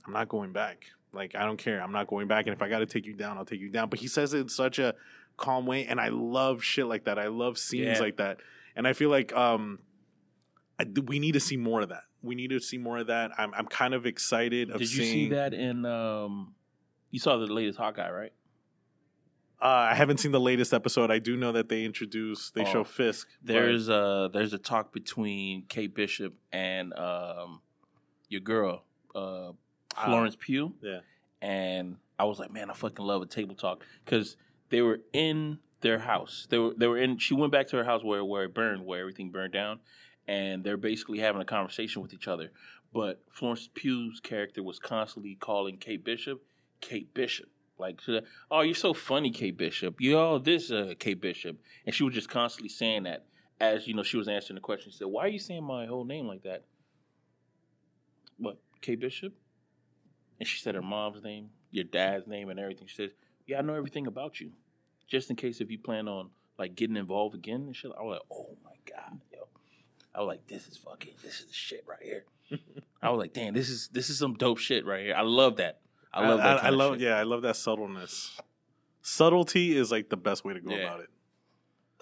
[0.06, 0.86] "I'm not going back.
[1.13, 1.82] Like I don't care.
[1.82, 2.48] I'm not going back.
[2.48, 4.34] And if I got to take you down, I'll take you down." But he says
[4.34, 4.96] it in such a
[5.38, 7.20] calm way, and I love shit like that.
[7.20, 8.00] I love scenes Yeah.
[8.00, 8.39] like that,
[8.76, 9.80] and I feel like um,
[10.80, 12.04] I- we need to see more of that.
[12.24, 13.32] We need to see more of that.
[13.38, 15.13] I'm I'm kind of excited of Did you seeing.
[15.13, 15.86] see that in?
[15.86, 16.54] Um,
[17.12, 18.34] you saw the latest Hawkeye, right?
[19.62, 21.12] Uh, I haven't seen the latest episode.
[21.12, 22.65] I do know that they introduce they Oh.
[22.65, 23.28] show Fisk.
[23.43, 27.62] but- There's a there's a talk between Kate Bishop and um,
[28.28, 29.52] your girl uh,
[29.95, 30.06] Ah.
[30.06, 30.74] Florence Pugh.
[30.82, 31.02] yeah.
[31.41, 34.38] and I was like, man, I fucking love a table talk because
[34.69, 36.47] they were in their house.
[36.50, 37.17] They were they were in.
[37.17, 39.80] She went back to her house where where it burned, where everything burned down,
[40.28, 42.52] and they're basically having a conversation with each other.
[42.93, 46.41] But Florence Pugh's character was constantly calling Kate Bishop,
[46.80, 47.50] Kate Bishop.
[47.82, 48.00] Like,
[48.50, 50.00] oh, you're so funny, Kate Bishop.
[50.00, 53.26] You all this, uh, Kate Bishop, and she was just constantly saying that
[53.62, 54.91] as you know she was answering the question.
[54.91, 56.65] She said, "Why are you saying my whole name like that?"
[58.38, 59.34] What, Kate Bishop?
[60.39, 62.88] And she said her mom's name, your dad's name, and everything.
[62.88, 63.12] She says,
[63.46, 64.52] "Yeah, I know everything about you,
[65.08, 68.20] just in case if you plan on like getting involved again and shit." I was
[68.20, 69.48] like, "Oh my god, yo!"
[70.15, 72.26] I was like, "This is fucking, this is the shit right here."
[73.02, 75.58] I was like, "Damn, this is this is some dope shit right here." I love
[75.58, 75.81] that.
[76.13, 76.63] I love that.
[76.63, 77.02] I, I love shit.
[77.02, 78.39] yeah, I love that subtleness.
[79.02, 80.84] Subtlety is like the best way to go Yeah.
[80.84, 81.10] about it.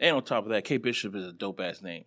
[0.02, 2.06] And on top of that, Kate Bishop is a dope ass name.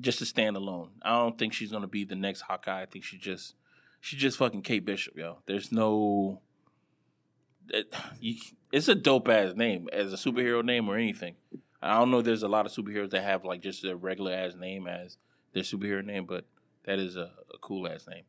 [0.00, 0.90] Just to stand alone.
[1.02, 2.82] I don't think she's gonna be the next Hawkeye.
[2.82, 3.54] I think she just
[4.00, 5.38] she's just fucking Kate Bishop, yo.
[5.46, 6.40] There's no
[7.68, 8.36] it, you,
[8.72, 11.34] it's a dope ass name as a superhero name or anything.
[11.82, 12.22] I don't know.
[12.22, 15.16] There's a lot of superheroes that have like just a regular ass name as
[15.52, 16.44] their superhero name, but
[16.84, 18.24] that is a, a cool ass name.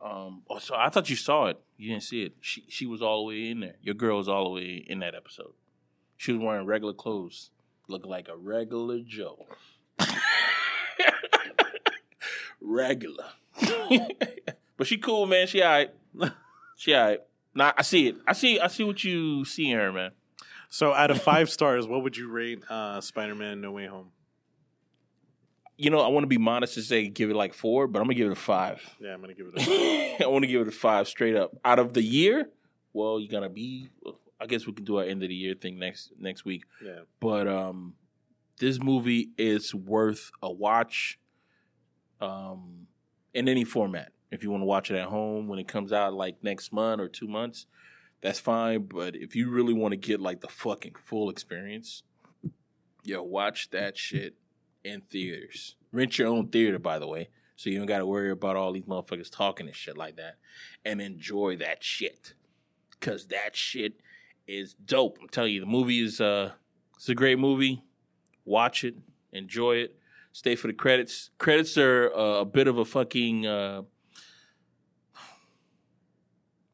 [0.00, 1.58] Um, oh, so I thought you saw it.
[1.76, 2.34] You didn't see it.
[2.40, 3.76] She she was all the way in there.
[3.82, 5.52] Your girl was all the way in that episode.
[6.16, 7.50] She was wearing regular clothes,
[7.88, 9.46] looking like a regular Joe.
[12.60, 13.26] regular.
[14.76, 15.46] but she cool, man.
[15.46, 15.90] She alright.
[16.76, 17.18] She alright.
[17.56, 18.16] Nah, I see it.
[18.24, 18.60] I see.
[18.60, 20.12] I see what you see in her, man.
[20.68, 24.12] So out of five stars, what would you rate uh, Spider-Man: No Way Home?
[25.78, 28.06] You know, I want to be modest to say give it like four, but I'm
[28.06, 28.82] gonna give it a five.
[29.00, 29.66] Yeah, I'm gonna give it
[30.20, 30.22] a.
[30.24, 31.56] I want to give it a five straight up.
[31.64, 32.48] Out of the year,
[32.92, 33.88] well, you're gonna be.
[34.40, 36.64] I guess we can do our end of the year thing next next week.
[36.84, 37.94] yeah, but um
[38.58, 41.18] this movie is worth a watch
[42.20, 42.86] um
[43.34, 46.12] in any format if you want to watch it at home when it comes out
[46.12, 47.66] like next month or two months
[48.20, 52.02] that's fine but if you really want to get like the fucking full experience
[53.04, 54.34] yo watch that shit
[54.84, 58.30] in theaters rent your own theater by the way so you don't got to worry
[58.30, 60.36] about all these motherfuckers talking and shit like that
[60.84, 62.34] and enjoy that shit
[62.90, 64.00] because that shit
[64.46, 66.50] is dope i'm telling you the movie is uh
[66.98, 67.80] it's a great movie.
[68.44, 68.96] Watch it,
[69.32, 69.96] enjoy it,
[70.32, 71.30] stay for the credits.
[71.38, 73.46] Credits are uh, a bit of a fucking.
[73.46, 73.82] Uh,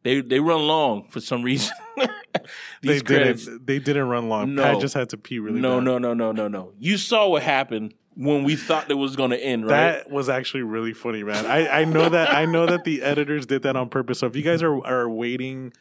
[0.03, 1.75] they they run long for some reason.
[2.83, 3.45] they credits.
[3.45, 3.67] didn't.
[3.67, 4.55] They didn't run long.
[4.55, 4.63] No.
[4.63, 5.85] Pat just had to pee really no, bad.
[5.85, 6.73] no, no, no, no, no.
[6.79, 9.93] You saw what happened when we thought it was going to end, right?
[9.93, 11.47] That was actually really funny, man.
[11.47, 14.21] I, I know that I know that the editors did that on purpose.
[14.21, 15.73] So if you guys are are waiting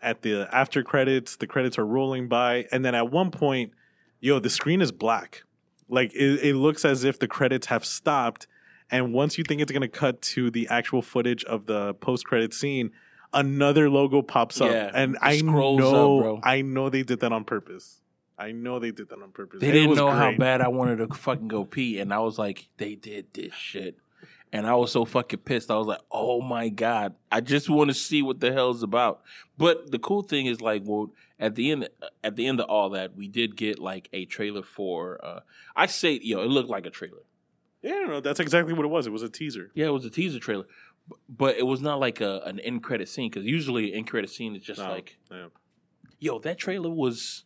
[0.00, 3.72] at the after credits, the credits are rolling by, and then at one point,
[4.20, 5.42] yo, the screen is black.
[5.88, 8.46] Like it, it looks as if the credits have stopped.
[8.90, 12.54] And once you think it's gonna cut to the actual footage of the post credit
[12.54, 12.90] scene,
[13.34, 14.70] another logo pops up.
[14.70, 16.40] Yeah, and I up, know bro.
[16.42, 18.00] I know they did that on purpose.
[18.38, 19.60] I know they did that on purpose.
[19.60, 22.68] They didn't know how bad I wanted to fucking go pee, and I was like,
[22.78, 23.98] they did this shit,
[24.52, 25.70] and I was so fucking pissed.
[25.70, 29.22] I was like, oh my god, I just want to see what the hell's about.
[29.56, 31.88] But the cool thing is, like, well, at the end,
[32.22, 35.24] at the end of all that, we did get like a trailer for.
[35.24, 35.40] uh
[35.76, 37.22] I say, you know, it looked like a trailer.
[37.82, 39.06] Yeah, no, that's exactly what it was.
[39.06, 39.70] It was a teaser.
[39.74, 40.64] Yeah, it was a teaser trailer,
[41.28, 44.30] but it was not like a, an end credit scene because usually an end credit
[44.30, 45.46] scene is just No, like yeah.
[46.18, 47.44] yo, that trailer was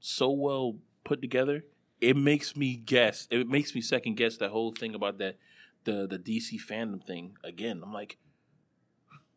[0.00, 1.64] so well put together.
[2.00, 3.28] It makes me guess.
[3.30, 5.36] It makes me second guess that whole thing about that
[5.84, 7.80] the the DC fandom thing again.
[7.84, 8.18] I'm like,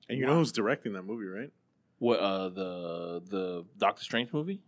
[0.10, 1.52] And you know who's directing that movie, right?
[1.98, 4.62] what uh the the Doctor Strange movie?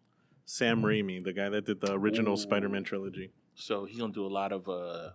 [0.45, 2.37] Sam Raimi, the guy that did the original Ooh.
[2.37, 3.31] Spider-Man trilogy.
[3.55, 5.09] So he's gonna do a lot of uh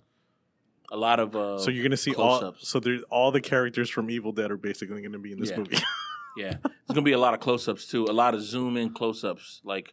[0.90, 2.54] a lot of uh so you're gonna see all.
[2.58, 5.58] So there's all the characters from Evil Dead are basically gonna be in this Yeah.
[5.58, 5.76] movie.
[6.34, 8.06] Yeah, there's gonna be a lot of close-ups too.
[8.06, 9.60] A lot of zoom in close-ups.
[9.64, 9.92] Like,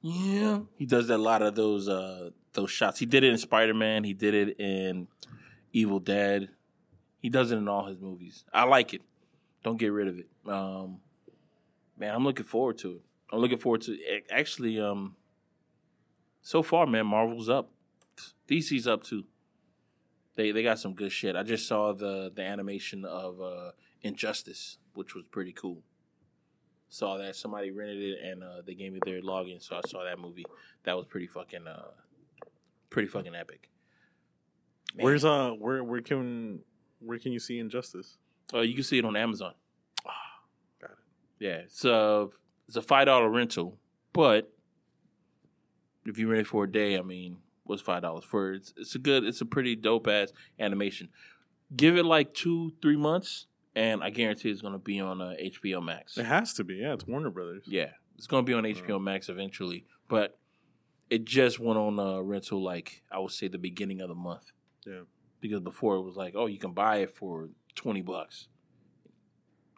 [0.00, 2.98] yeah, he does a lot of those uh those shots.
[2.98, 4.04] He did it in Spider Man.
[4.04, 5.06] He did it in
[5.70, 6.48] Evil Dead.
[7.18, 8.44] He does it in all his movies.
[8.54, 9.02] I like it.
[9.62, 10.28] Don't get rid of it.
[10.46, 11.00] Um,
[11.98, 13.02] man, I'm looking forward to it.
[13.30, 14.24] I'm looking forward to it.
[14.30, 15.14] Actually, um,
[16.40, 17.70] so far, man, Marvel's up.
[18.48, 19.24] DC's up too.
[20.36, 21.36] They they got some good shit.
[21.36, 23.70] I just saw the the animation of uh,
[24.02, 25.82] Injustice, which was pretty cool.
[26.88, 30.04] Saw that somebody rented it and uh, they gave me their login, so I saw
[30.04, 30.44] that movie.
[30.84, 31.90] That was pretty fucking uh,
[32.90, 33.70] pretty fucking epic.
[34.94, 35.04] Man.
[35.04, 36.60] Where's uh where where can
[37.00, 38.18] where can you see Injustice?
[38.52, 39.54] Uh, you can see it on Amazon.
[40.80, 40.96] Got it.
[41.40, 42.28] Yeah, it's a
[42.68, 43.78] it's a five dollar rental,
[44.12, 44.52] but
[46.06, 48.52] if you rent it for a day, I mean, what's five dollars for?
[48.52, 51.08] It's it's a good, it's a pretty dope ass animation.
[51.74, 55.84] Give it like two, three months, and I guarantee it's gonna be on uh, HBO
[55.84, 56.16] Max.
[56.16, 56.76] It has to be.
[56.76, 57.64] Yeah, it's Warner Brothers.
[57.66, 60.38] Yeah, it's gonna be on HBO Max eventually, but
[61.10, 64.52] it just went on uh, rental like I would say the beginning of the month.
[64.86, 65.00] Yeah.
[65.40, 68.48] because before it was like, oh, you can buy it for twenty bucks.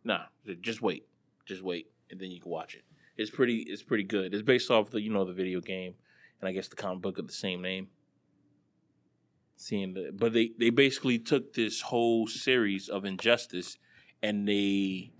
[0.04, 0.22] Nah,
[0.60, 1.06] just wait,
[1.46, 2.82] just wait, and then you can watch it.
[3.16, 4.34] It's pretty, it's pretty good.
[4.34, 5.94] It's based off the you know the video game,
[6.46, 7.88] and I guess the comic book of the same name.
[9.56, 13.78] Seeing the, but they they basically took this whole series of Injustice,
[14.22, 15.12] and they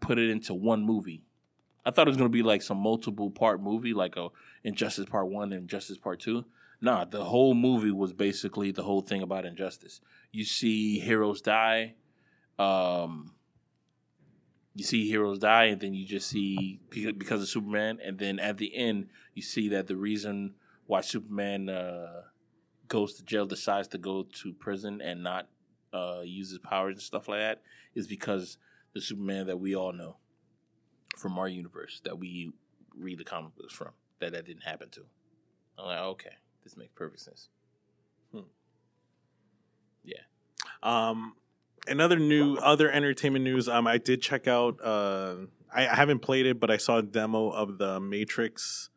[0.00, 1.22] put it into one movie.
[1.84, 4.28] I thought it was gonna be like some multiple part movie, like a
[4.64, 6.44] Injustice Part One and Injustice Part Two.
[6.80, 10.00] Nah, the whole movie was basically the whole thing about injustice.
[10.32, 11.94] You see heroes die,
[12.58, 13.34] um,
[14.78, 18.56] you see heroes die, and then you just see because of Superman, and then at
[18.56, 20.54] the end you see that the reason
[20.86, 22.22] why Superman uh,
[22.86, 25.48] goes to jail, decides to go to prison and not
[25.92, 27.60] uh, use his powers and stuff like that,
[27.94, 28.56] is because
[28.94, 30.16] the Superman that we all know
[31.16, 32.52] from our universe that we
[32.96, 35.02] read the comic books from that that didn't happen to.
[35.76, 37.48] I'm like, okay, this makes perfect sense.
[40.82, 41.34] Um,
[41.88, 43.68] another new other entertainment news.
[43.68, 44.78] Um, I did check out.
[44.82, 45.36] Uh,
[45.72, 48.90] I, I haven't played it, but I saw a demo of the Matrix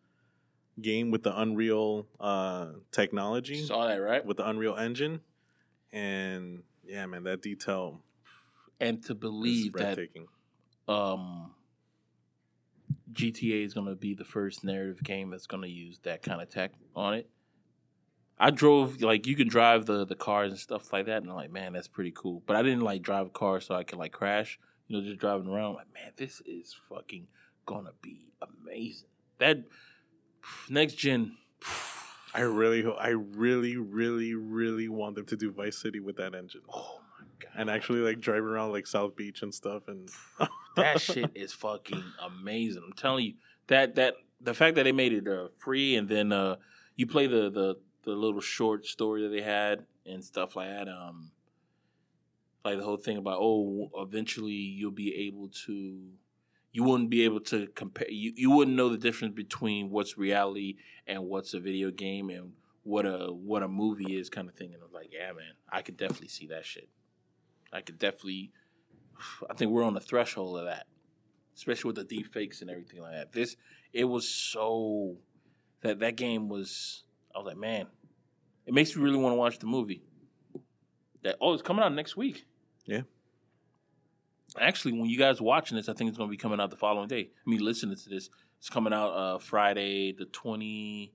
[0.79, 4.25] game with the Unreal uh technology Saw that right?
[4.25, 5.21] with the Unreal Engine,
[5.91, 8.01] and yeah, man, that detail
[8.79, 9.99] And to believe that
[10.87, 11.51] um,
[13.13, 16.41] GTA is going to be the first narrative game that's going to use that kind
[16.41, 17.29] of tech on it.
[18.43, 21.35] I drove like you can drive the the cars and stuff like that, and I'm
[21.35, 22.41] like, man, that's pretty cool.
[22.47, 24.59] But I didn't like drive a car so I could like crash.
[24.87, 25.75] You know, just driving around.
[25.75, 27.27] Like, man, this is fucking
[27.67, 29.09] gonna be amazing.
[29.37, 29.63] That
[30.69, 31.37] next gen.
[32.33, 36.61] I really, I really, really, really want them to do Vice City with that engine,
[36.73, 37.51] Oh my god.
[37.57, 39.87] and actually like drive around like South Beach and stuff.
[39.87, 40.09] And
[40.77, 42.83] that shit is fucking amazing.
[42.85, 43.33] I'm telling you
[43.67, 46.55] that that the fact that they made it uh, free and then uh,
[46.95, 50.87] you play the, the the little short story that they had and stuff like that.
[50.87, 51.31] Um,
[52.63, 55.99] like the whole thing about oh, eventually you'll be able to.
[56.73, 58.09] You wouldn't be able to compare.
[58.09, 62.53] You, you wouldn't know the difference between what's reality and what's a video game and
[62.83, 64.73] what a what a movie is, kind of thing.
[64.73, 66.87] And I was like, yeah, man, I could definitely see that shit.
[67.73, 68.51] I could definitely
[69.49, 70.87] I think we're on the threshold of that,
[71.55, 73.33] especially with the deep fakes and everything like that.
[73.33, 73.55] This
[73.93, 75.17] it was so
[75.81, 77.03] that that game was.
[77.35, 77.87] I was like, man,
[78.65, 80.03] it makes me really want to watch the movie.
[81.23, 82.45] That oh, it's coming out next week.
[82.85, 83.01] Yeah.
[84.59, 86.77] Actually, when you guys watching this, I think it's going to be coming out the
[86.77, 87.29] following day.
[87.45, 91.13] I mean, listening to this, it's coming out uh Friday the twenty.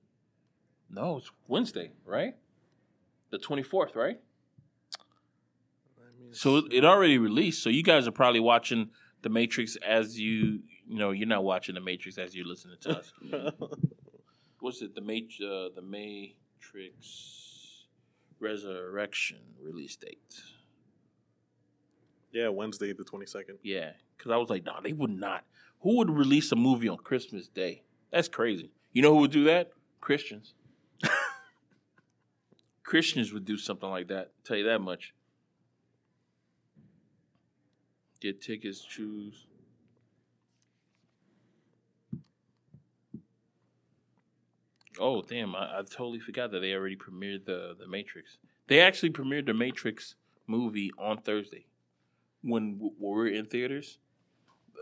[0.89, 2.35] No, it's Wednesday, right?
[3.31, 4.19] The twenty fourth, right?
[6.31, 7.63] So it, it already released.
[7.63, 8.89] So you guys are probably watching
[9.21, 12.99] The Matrix as you, you know, you're not watching The Matrix as you're listening to
[12.99, 13.13] us.
[14.59, 14.95] What's it?
[14.95, 17.85] The Mat- uh, The Matrix
[18.39, 20.41] Resurrection release date.
[22.31, 23.57] yeah, Wednesday the twenty second.
[23.63, 25.45] Yeah, because I was like, nah, they would not.
[25.81, 27.83] Who would release a movie on Christmas Day?
[28.11, 28.71] That's crazy.
[28.93, 29.71] You know who would do that?
[30.01, 30.53] Christians.
[32.83, 34.31] Christians would do something like that.
[34.43, 35.13] Tell you that much.
[38.19, 39.46] Get tickets, choose.
[44.99, 45.55] Oh damn!
[45.55, 48.37] I, I totally forgot that they already premiered the the Matrix.
[48.67, 50.15] They actually premiered the Matrix
[50.47, 51.65] movie on Thursday
[52.41, 53.97] when, w- when we were in theaters.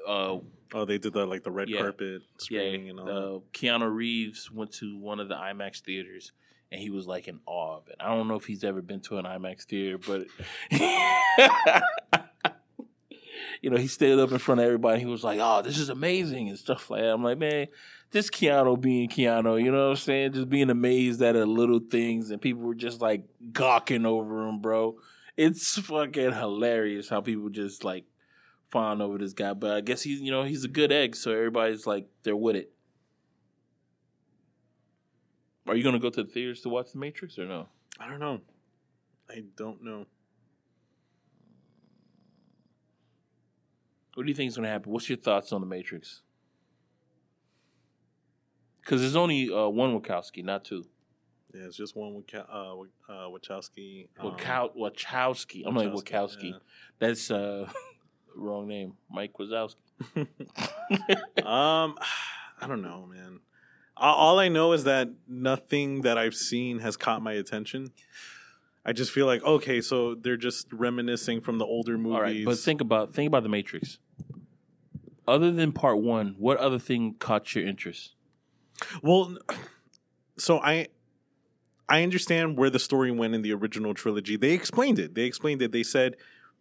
[0.07, 0.37] Uh,
[0.73, 1.81] Oh, they did the like the red Yeah.
[1.81, 3.05] carpet screening yeah, and all.
[3.05, 3.13] that.
[3.13, 6.31] uh, Keanu Reeves went to one of the IMAX theaters
[6.71, 7.95] and he was like in awe of it.
[7.99, 10.25] I don't know if he's ever been to an IMAX theater, but
[13.61, 14.99] you know, he stood up in front of everybody.
[14.99, 17.13] He was like, "Oh, this is amazing" and stuff like that.
[17.13, 17.67] I'm like, man,
[18.11, 20.33] this Keanu being Keanu, you know what I'm saying?
[20.33, 24.59] Just being amazed at the little things, and people were just like gawking over him,
[24.61, 24.95] bro.
[25.37, 28.05] It's fucking hilarious how people just like
[28.71, 29.53] fawn over this guy.
[29.53, 32.55] But I guess he's, you know, he's a good egg, so everybody's like they're with
[32.55, 32.71] it.
[35.67, 37.67] Are you gonna go to the theaters to watch The Matrix or no?
[37.99, 38.41] I don't know.
[39.29, 40.05] I don't know.
[44.13, 44.91] What do you think is gonna happen?
[44.91, 46.21] What's your thoughts on The Matrix?
[48.85, 50.85] Because there's only uh, one Wachowski, not two.
[51.53, 54.07] Yeah, it's just one with uh, uh, Wachowski.
[54.19, 55.63] um, Wachow- Wachowski.
[55.65, 56.59] I'm like Wachowski, Wachowski.
[56.99, 57.67] That's uh
[58.35, 58.93] wrong name.
[59.09, 59.75] Mike Wazowski.
[61.43, 61.97] Um,
[62.61, 63.39] I don't know, man.
[63.97, 67.91] All I know is that nothing that I've seen has caught my attention.
[68.85, 72.15] I just feel like okay, so they're just reminiscing from the older movies.
[72.15, 73.97] All right, but think about think about the Matrix.
[75.27, 78.14] Other than part one, what other thing caught your interest?
[79.01, 79.37] Well,
[80.37, 80.87] so I
[81.87, 84.37] I understand where the story went in the original trilogy.
[84.37, 85.13] They explained it.
[85.15, 85.71] They explained it.
[85.71, 86.15] They said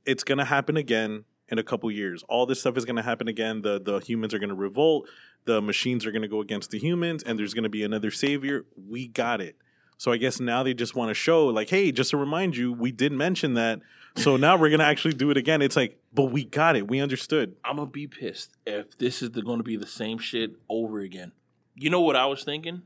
[0.04, 2.22] it's going to happen again in a couple years.
[2.28, 3.62] All this stuff is going to happen again.
[3.62, 5.08] The the humans are going to revolt.
[5.44, 8.10] The machines are going to go against the humans and there's going to be another
[8.10, 8.64] savior.
[8.88, 9.56] We got it.
[9.96, 12.72] So I guess now they just want to show like, hey, just to remind you,
[12.72, 13.80] we did mention that.
[14.16, 15.62] So now we're going to actually do it again.
[15.62, 16.88] It's like, but we got it.
[16.88, 17.56] We understood.
[17.64, 21.32] I'm gonna be pissed if this is going to be the same shit over again.
[21.74, 22.82] You know what I was thinking?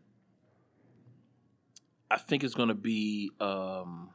[2.10, 3.30] I think it's going to be.
[3.40, 4.10] um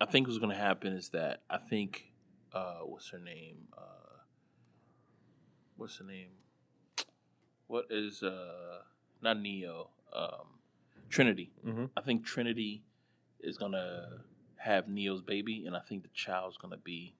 [0.00, 2.12] I think what's going to happen is that I think,
[2.52, 3.68] uh what's her name?
[3.76, 3.82] Uh
[5.76, 6.30] What's her name?
[7.68, 8.80] What is uh
[9.22, 9.90] not Neo?
[10.12, 10.58] Um
[11.08, 11.52] Trinity.
[11.64, 11.90] Mhm.
[11.96, 12.82] I think Trinity
[13.40, 14.24] is gonna
[14.56, 17.14] have Neo's baby, and I think the child's gonna be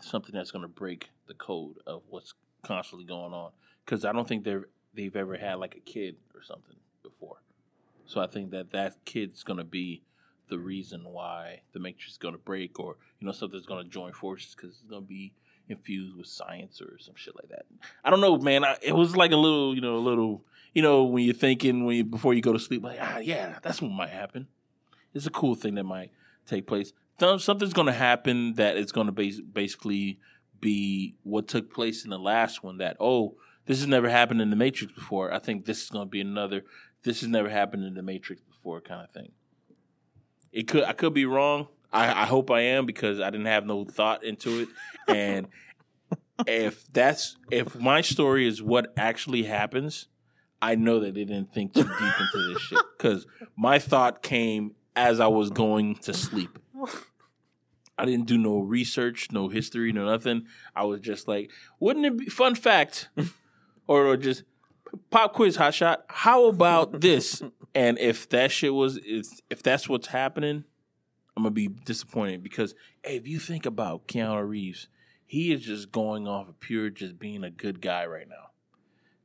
[0.00, 3.52] something that's gonna break the code of what's constantly going on.
[3.84, 4.64] Because I don't think they've
[4.94, 7.42] they've ever had like a kid or something before.
[8.06, 10.02] So I think that that kid's gonna be
[10.48, 14.54] the reason why the Matrix is gonna break, or you know something's gonna join forces
[14.54, 15.32] because it's gonna be
[15.68, 17.64] infused with science or some shit like that.
[18.04, 18.64] I don't know, man.
[18.64, 21.84] I, it was like a little, you know, a little, you know, when you're thinking
[21.84, 24.48] when you, before you go to sleep, like, ah, yeah, that's what might happen.
[25.14, 26.10] It's a cool thing that might
[26.46, 26.92] take place.
[27.18, 30.18] Some- Something's going to happen that is going to bas- basically
[30.60, 32.78] be what took place in the last one.
[32.78, 33.36] That oh,
[33.66, 35.32] this has never happened in the Matrix before.
[35.32, 36.64] I think this is going to be another.
[37.02, 39.32] This has never happened in the Matrix before, kind of thing.
[40.52, 40.84] It could.
[40.84, 41.68] I could be wrong.
[41.92, 44.68] I, I hope I am because I didn't have no thought into it.
[45.06, 45.48] And
[46.46, 50.08] if that's if my story is what actually happens,
[50.62, 54.74] I know that they didn't think too deep into this shit because my thought came
[54.96, 56.58] as I was going to sleep.
[57.98, 60.46] I didn't do no research, no history, no nothing.
[60.74, 63.10] I was just like, wouldn't it be fun fact?
[63.86, 64.44] Or, just
[65.10, 66.04] pop quiz hot shot.
[66.08, 67.42] How about this?
[67.74, 70.64] and if that shit was if, if that's what's happening,
[71.36, 74.88] I'm gonna be disappointed because hey, if you think about Keanu Reeves,
[75.26, 78.50] he is just going off of pure just being a good guy right now.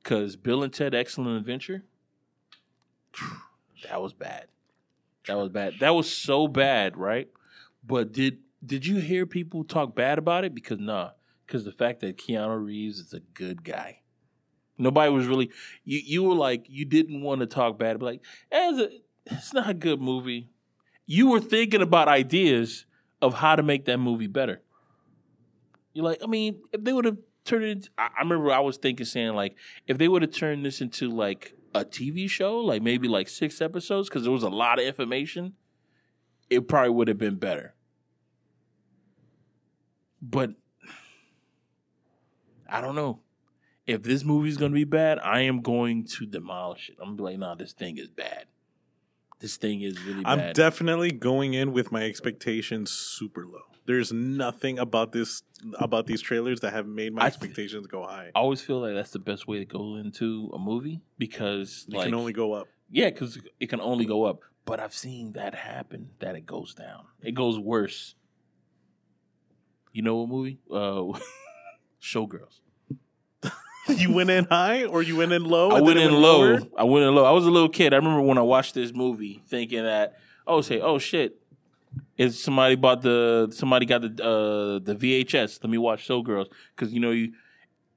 [0.03, 1.83] Cause Bill and Ted Excellent Adventure,
[3.83, 4.47] that was bad.
[5.27, 5.75] That was bad.
[5.79, 7.29] That was so bad, right?
[7.85, 10.55] But did did you hear people talk bad about it?
[10.55, 11.11] Because nah,
[11.45, 13.98] because the fact that Keanu Reeves is a good guy.
[14.79, 15.51] Nobody was really
[15.83, 15.99] you.
[16.03, 18.21] You were like you didn't want to talk bad, but like
[18.51, 20.49] it's, a, it's not a good movie.
[21.05, 22.85] You were thinking about ideas
[23.21, 24.61] of how to make that movie better.
[25.93, 28.59] You're like, I mean, if they would have turned it, into, I, I remember I
[28.59, 29.55] was thinking, saying like,
[29.87, 33.61] if they would have turned this into like a TV show, like maybe like six
[33.61, 35.53] episodes, because there was a lot of information,
[36.49, 37.73] it probably would have been better.
[40.21, 40.51] But
[42.67, 43.19] I don't know.
[43.89, 46.97] If this movie's gonna be bad, I am going to demolish it.
[47.01, 48.45] I'm be like, nah, this thing is bad.
[49.39, 50.55] This thing is really I'm bad.
[50.55, 53.61] definitely going in with my expectations super low.
[53.85, 55.41] There's nothing about this
[55.79, 58.31] about these trailers that have made my I- expectations go high.
[58.35, 61.95] I always feel like that's the best way to go into a movie because It
[61.95, 62.67] like can only go up.
[62.91, 64.41] yeah, because it can only go up.
[64.65, 67.05] But I've seen that happen that it goes down.
[67.23, 68.13] It goes worse.
[69.93, 70.59] You know what movie?
[70.69, 71.17] Uh,
[72.01, 72.59] Showgirls.
[73.97, 75.71] you went in high or you went in low?
[75.71, 76.39] I went in low.
[76.41, 76.59] lower?
[76.77, 77.25] I went in low.
[77.25, 77.93] I was a little kid.
[77.93, 80.17] I remember when I watched this movie, thinking that
[80.47, 81.39] oh, say oh shit,
[82.17, 85.63] is somebody bought the somebody got the uh, the VHS?
[85.63, 87.33] Let me watch Showgirls because you know you.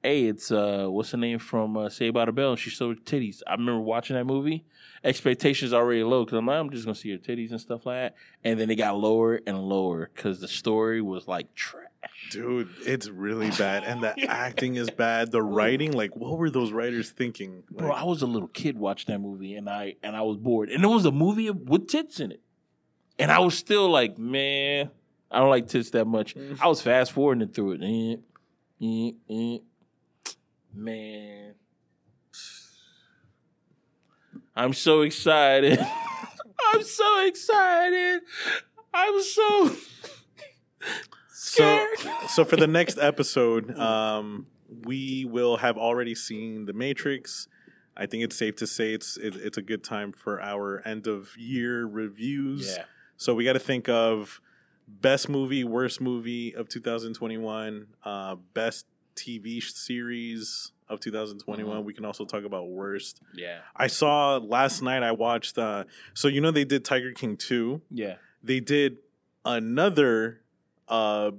[0.01, 2.51] Hey, it's uh, what's the name from uh, Saved by the Bell?
[2.51, 3.41] And she showed titties.
[3.47, 4.65] I remember watching that movie.
[5.01, 7.95] Expectations already low because I'm like, I'm just gonna see her titties and stuff like
[7.95, 8.15] that.
[8.43, 11.87] And then it got lower and lower because the story was like trash.
[12.31, 13.83] Dude, it's really bad.
[13.83, 15.31] And the acting is bad.
[15.31, 17.63] The writing, like, what were those writers thinking?
[17.69, 20.69] Bro, I was a little kid watching that movie, and I and I was bored.
[20.69, 22.41] And it was a movie with tits in it,
[23.19, 24.89] and I was still like, man,
[25.29, 26.35] I don't like tits that much.
[26.61, 27.83] I was fast forwarding through it.
[27.83, 28.15] Eh,
[28.81, 29.57] eh, eh.
[30.75, 31.53] Man,
[34.55, 35.79] I'm so excited.
[36.73, 38.21] I'm so excited.
[38.93, 39.75] I'm so,
[41.43, 41.89] scared.
[42.29, 44.47] so for the next episode, um,
[44.85, 47.47] we will have already seen The Matrix.
[47.95, 51.05] I think it's safe to say it's it, it's a good time for our end
[51.07, 52.73] of year reviews.
[52.75, 52.85] Yeah.
[53.17, 54.41] So we got to think of
[54.87, 58.85] best movie, worst movie of 2021, uh, best
[59.15, 61.81] TV series of 2021.
[61.81, 61.83] Mhm.
[61.85, 63.21] We can also talk about worst.
[63.33, 63.59] Yeah.
[63.75, 65.03] I saw last night.
[65.03, 65.57] I watched.
[65.57, 65.83] Uh,
[66.15, 67.81] so you know they did Tiger King two.
[67.91, 68.15] Yeah.
[68.43, 68.97] They did
[69.45, 70.41] another,
[70.93, 71.31] uh,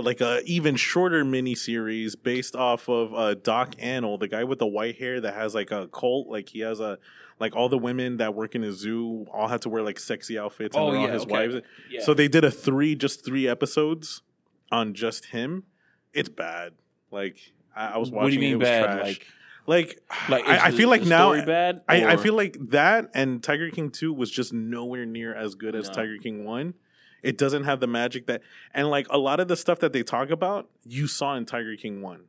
[0.00, 4.58] like a even shorter mini series based off of uh, Doc Antle, the guy with
[4.58, 6.28] the white hair that has like a cult.
[6.28, 6.98] Like he has a
[7.38, 10.38] like all the women that work in his zoo all had to wear like sexy
[10.38, 11.32] outfits and Oh, they're all his okay.
[11.32, 11.56] wives.
[11.90, 12.02] Yeah.
[12.02, 14.22] So they did a three, just three episodes
[14.70, 15.64] on just him.
[16.14, 16.72] It's bad.
[17.10, 17.36] Like
[17.76, 18.22] I, I was watching.
[18.24, 18.84] what do you it, mean bad?
[18.84, 19.04] trash.
[19.04, 19.26] Like,
[19.66, 21.82] Like, like I, I the- feel like now bad.
[21.88, 25.74] I, I feel like that and Tiger King two was just nowhere near as good
[25.74, 26.74] as Tiger King one.
[27.22, 28.42] It doesn't have the magic that
[28.74, 31.76] and like a lot of the stuff that they talk about, you saw in Tiger
[31.76, 32.24] King one.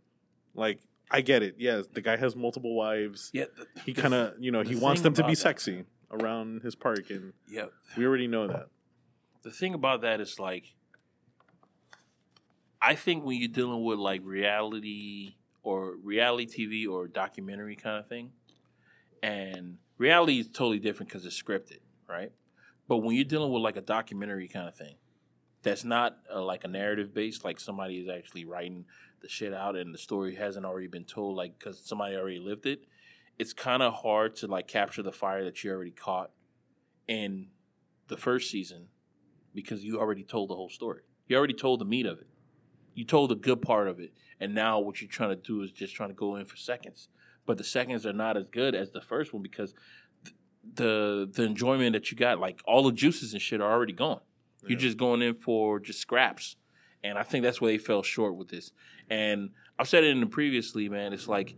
[0.53, 0.79] Like
[1.09, 1.55] I get it.
[1.57, 3.29] Yes, the guy has multiple wives.
[3.33, 3.45] yeah.
[3.57, 6.61] the- He kind of you know he the wants them to be that- sexy around
[6.61, 7.65] his park, and Yeah.
[7.97, 8.67] we already know that.
[9.41, 10.75] the thing about that is like
[12.81, 18.07] I think when you're dealing with like reality or reality TV or documentary kind of
[18.07, 18.31] thing,
[19.21, 21.79] and reality is totally different because it's scripted,
[22.09, 22.31] right?
[22.87, 24.95] But when you're dealing with like a documentary kind of thing,
[25.61, 28.85] that's not uh, like a narrative based, like somebody is actually writing
[29.21, 32.65] the shit out and the story hasn't already been told, like because somebody already lived
[32.65, 32.85] it.
[33.39, 36.31] It's kind of hard to like capture the fire that you already caught
[37.07, 37.47] in
[38.09, 38.87] the first season
[39.55, 41.01] because you already told the whole story.
[41.27, 42.27] You already told the meat of it.
[42.93, 44.13] You told the good part of it.
[44.39, 47.07] And now what you're trying to do is just trying to go in for seconds.
[47.45, 49.73] But the seconds are not as good as the first one because
[50.75, 54.21] the the enjoyment that you got, like all the juices and shit are already gone.
[54.65, 56.55] You're just going in for just scraps.
[57.03, 58.71] And I think that's where they fell short with this.
[59.09, 61.11] And I've said it in the previously, man.
[61.11, 61.55] It's like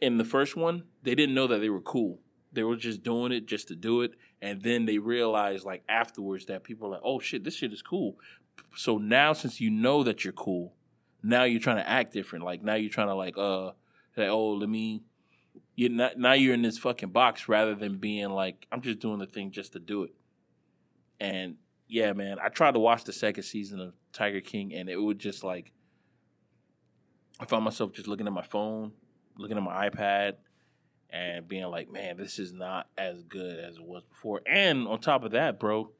[0.00, 2.20] in the first one, they didn't know that they were cool.
[2.52, 4.12] They were just doing it just to do it.
[4.40, 7.82] And then they realized like afterwards that people are like, oh shit, this shit is
[7.82, 8.16] cool.
[8.76, 10.74] So now since you know that you're cool,
[11.22, 12.44] now you're trying to act different.
[12.44, 13.72] Like now you're trying to like uh
[14.14, 15.02] say, oh, let me
[15.80, 19.18] you not, now you're in this fucking box rather than being like, I'm just doing
[19.18, 20.12] the thing just to do it.
[21.18, 21.56] And
[21.88, 25.18] yeah, man, I tried to watch the second season of Tiger King and it would
[25.18, 25.72] just like
[27.40, 28.92] I found myself just looking at my phone,
[29.38, 30.34] looking at my iPad,
[31.08, 34.42] and being like, man, this is not as good as it was before.
[34.46, 35.92] And on top of that, bro,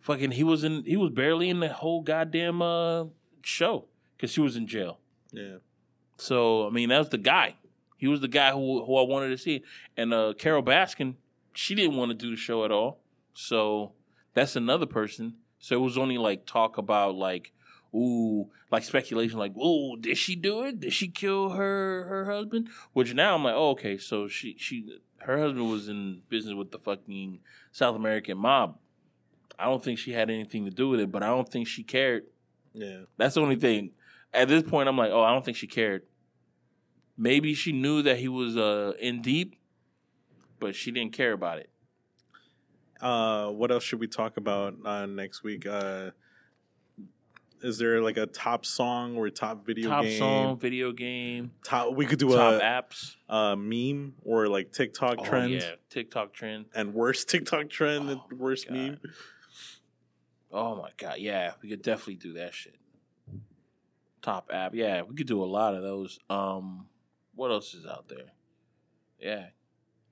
[0.00, 3.04] fucking he was in he was barely in the whole goddamn uh
[3.42, 3.84] show
[4.16, 4.98] because he was in jail.
[5.30, 5.56] Yeah,
[6.16, 7.56] So I mean, that was the guy.
[8.04, 9.62] He was the guy who who I wanted to see.
[9.96, 11.14] And uh Carole Baskin,
[11.54, 13.00] she didn't want to do the show at all.
[13.32, 13.92] So
[14.34, 15.36] that's another person.
[15.58, 17.52] So it was only like talk about like,
[17.94, 20.80] ooh, like speculation, like, ooh, did she do it?
[20.80, 22.68] Did she kill her her husband?
[22.92, 26.72] Which now I'm like, oh, okay, so she she her husband was in business with
[26.72, 27.40] the fucking
[27.72, 28.76] South American mob.
[29.58, 31.82] I don't think she had anything to do with it, but I don't think she
[31.82, 32.24] cared.
[32.74, 33.04] yeah.
[33.16, 33.92] That's the only thing.
[34.34, 36.02] At this point, I'm like, oh, I don't think she cared.
[37.16, 39.56] Maybe she knew that he was uh, in deep,
[40.58, 41.70] but she didn't care about it.
[43.00, 45.66] Uh, what else should we talk about uh, next week?
[45.66, 46.10] Uh,
[47.62, 50.18] is there like a top song or top video Top game?
[50.18, 51.94] song, video game, Top.
[51.94, 53.14] We could do a top a, apps.
[53.28, 56.66] a meme or like TikTok Oh, trend yeah, TikTok trend.
[56.74, 58.74] and worst TikTok trend Oh, and worst God.
[58.76, 59.00] meme.
[60.52, 62.76] Oh my god, yeah, we could definitely do that shit.
[64.22, 66.18] Top app, yeah, we could do a lot of those.
[66.30, 66.86] Um,
[67.34, 68.32] what else is out there?
[69.20, 69.46] Yeah,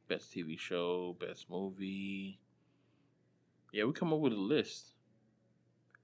[0.09, 2.41] best TV show, best movie.
[3.73, 4.95] Yeah, we come up with a list,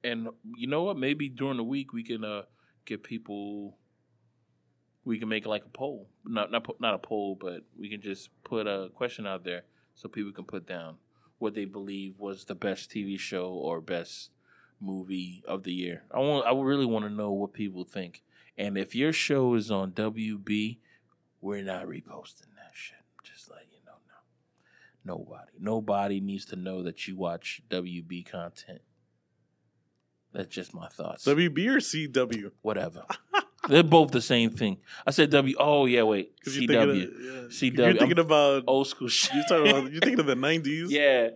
[0.02, 0.96] and you know what?
[0.96, 2.42] Maybe during the week we can uh
[2.84, 3.76] get people.
[5.04, 8.30] We can make like a poll, not not not a poll, but we can just
[8.44, 9.62] put a question out there
[9.94, 10.96] so people can put down
[11.38, 14.30] what they believe was the best TV show or best
[14.80, 16.04] movie of the year.
[16.12, 18.22] I want I really want to know what people think.
[18.56, 20.78] And if your show is on WB,
[21.40, 22.98] we're not reposting that shit.
[23.22, 25.14] Just let you know now.
[25.14, 25.52] Nobody.
[25.60, 28.80] Nobody needs to know that you watch WB content.
[30.32, 31.24] That's just my thoughts.
[31.24, 32.50] WB or CW?
[32.62, 33.04] Whatever.
[33.68, 34.78] They're both the same thing.
[35.06, 35.54] I said W.
[35.58, 36.36] Oh yeah, wait.
[36.36, 37.04] Because you're thinking, CW.
[37.04, 37.30] of, yeah.
[37.48, 37.76] CW.
[37.76, 38.64] You're thinking I'm- about.
[38.66, 39.34] Old school shit.
[39.34, 39.92] You're talking about.
[39.92, 40.86] You're thinking of the '90s.
[40.88, 41.30] Yeah.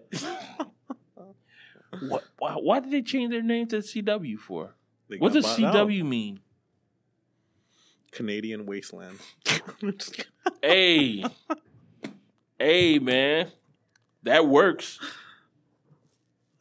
[2.08, 2.24] what?
[2.38, 4.74] Why, why did they change their name to CW for?
[5.18, 5.88] What does bought out.
[5.88, 6.40] CW mean?
[8.12, 9.18] Canadian wasteland.
[10.60, 11.24] Hey,
[12.58, 13.50] hey, man,
[14.22, 14.98] that works.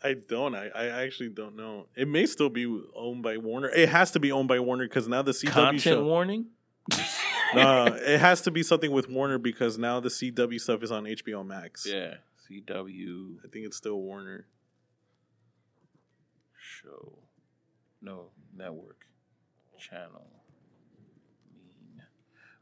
[0.03, 0.55] I don't.
[0.55, 1.85] I, I actually don't know.
[1.95, 3.69] It may still be owned by Warner.
[3.69, 6.03] It has to be owned by Warner because now the CW Content show.
[6.03, 6.47] warning.
[7.55, 11.03] no, it has to be something with Warner because now the CW stuff is on
[11.05, 11.85] HBO Max.
[11.87, 12.15] yeah,
[12.49, 14.45] CW I think it's still Warner.
[16.57, 17.19] show,
[18.01, 19.05] no network
[19.77, 20.27] channel.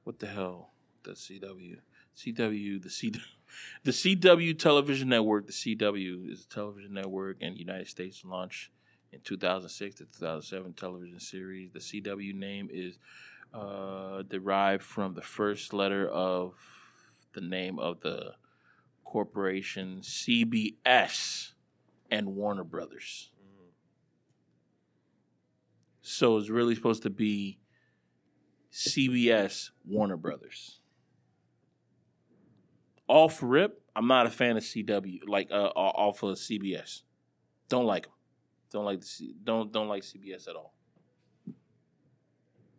[0.09, 0.71] What the hell?
[1.03, 1.81] The CW,
[2.17, 3.21] CW, the CW,
[3.83, 5.45] the CW television network.
[5.45, 8.71] The CW is a television network in the United States launched
[9.13, 11.73] in 2006 to 2007 television series.
[11.73, 12.97] The CW name is
[13.53, 16.55] uh, derived from the first letter of
[17.33, 18.31] the name of the
[19.03, 21.51] corporation CBS
[22.09, 23.29] and Warner Brothers.
[26.01, 27.59] So it's really supposed to be
[28.71, 30.79] CBS Warner Brothers.
[33.07, 37.01] Off rip, I'm not a fan of CW, like uh, off of CBS.
[37.67, 38.13] Don't like them.
[38.71, 40.73] Don't like the C- don't don't like CBS at all.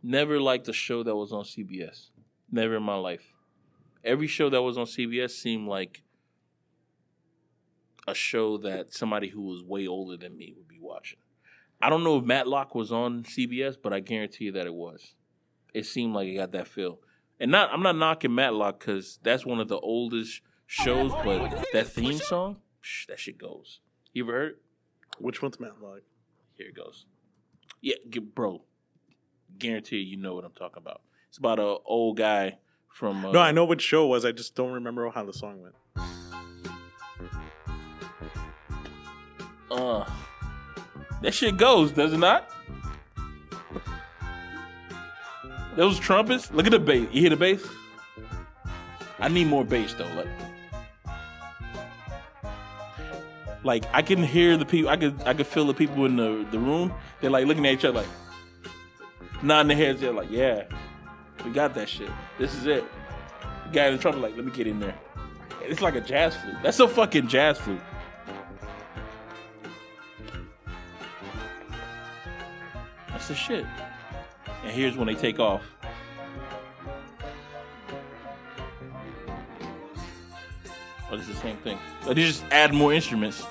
[0.02, 2.10] Never liked a show that was on CBS.
[2.50, 3.32] Never in my life.
[4.04, 6.02] Every show that was on CBS seemed like
[8.08, 11.18] a show that somebody who was way older than me would be watching.
[11.82, 15.14] I don't know if Matlock was on CBS, but I guarantee you that it was.
[15.74, 16.98] It seemed like it got that feel.
[17.38, 21.88] And not I'm not knocking Matlock because that's one of the oldest shows, but that
[21.88, 23.80] theme song, psh, that shit goes.
[24.12, 24.50] You ever heard?
[24.52, 24.58] it?
[25.18, 26.00] Which one's Matlock?
[26.56, 27.06] Here it goes.
[27.80, 27.94] Yeah,
[28.34, 28.62] bro.
[29.58, 31.02] Guarantee you know what I'm talking about.
[31.28, 32.58] It's about a old guy
[32.88, 33.24] from.
[33.24, 34.24] Uh, No, I know what show it was.
[34.24, 35.74] I just don't remember how the song went.
[39.70, 40.04] Uh,
[41.22, 42.50] that shit goes, does it not?
[45.80, 46.52] Those trumpets.
[46.52, 47.08] Look at the bass.
[47.10, 47.66] You hear the bass?
[49.18, 50.06] I need more bass though.
[50.14, 50.28] Like,
[53.64, 54.90] like I can hear the people.
[54.90, 56.92] I could I could feel the people in the the room.
[57.22, 58.08] They're like looking at each other, like
[59.42, 60.02] nodding their heads.
[60.02, 60.64] They're like, "Yeah,
[61.46, 62.10] we got that shit.
[62.38, 62.84] This is it."
[63.68, 64.98] The guy in the trumpet, like, "Let me get in there."
[65.62, 66.56] It's like a jazz flute.
[66.62, 67.80] That's a fucking jazz flute.
[73.08, 73.64] That's the shit.
[74.62, 75.62] And here's when they take off.
[81.10, 81.78] Oh, it's the same thing.
[82.04, 83.44] But they just add more instruments.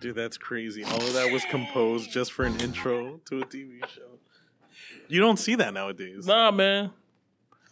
[0.00, 0.84] Dude, that's crazy.
[0.84, 4.02] All of that was composed just for an intro to a TV show.
[5.08, 6.26] You don't see that nowadays.
[6.26, 6.90] Nah, man.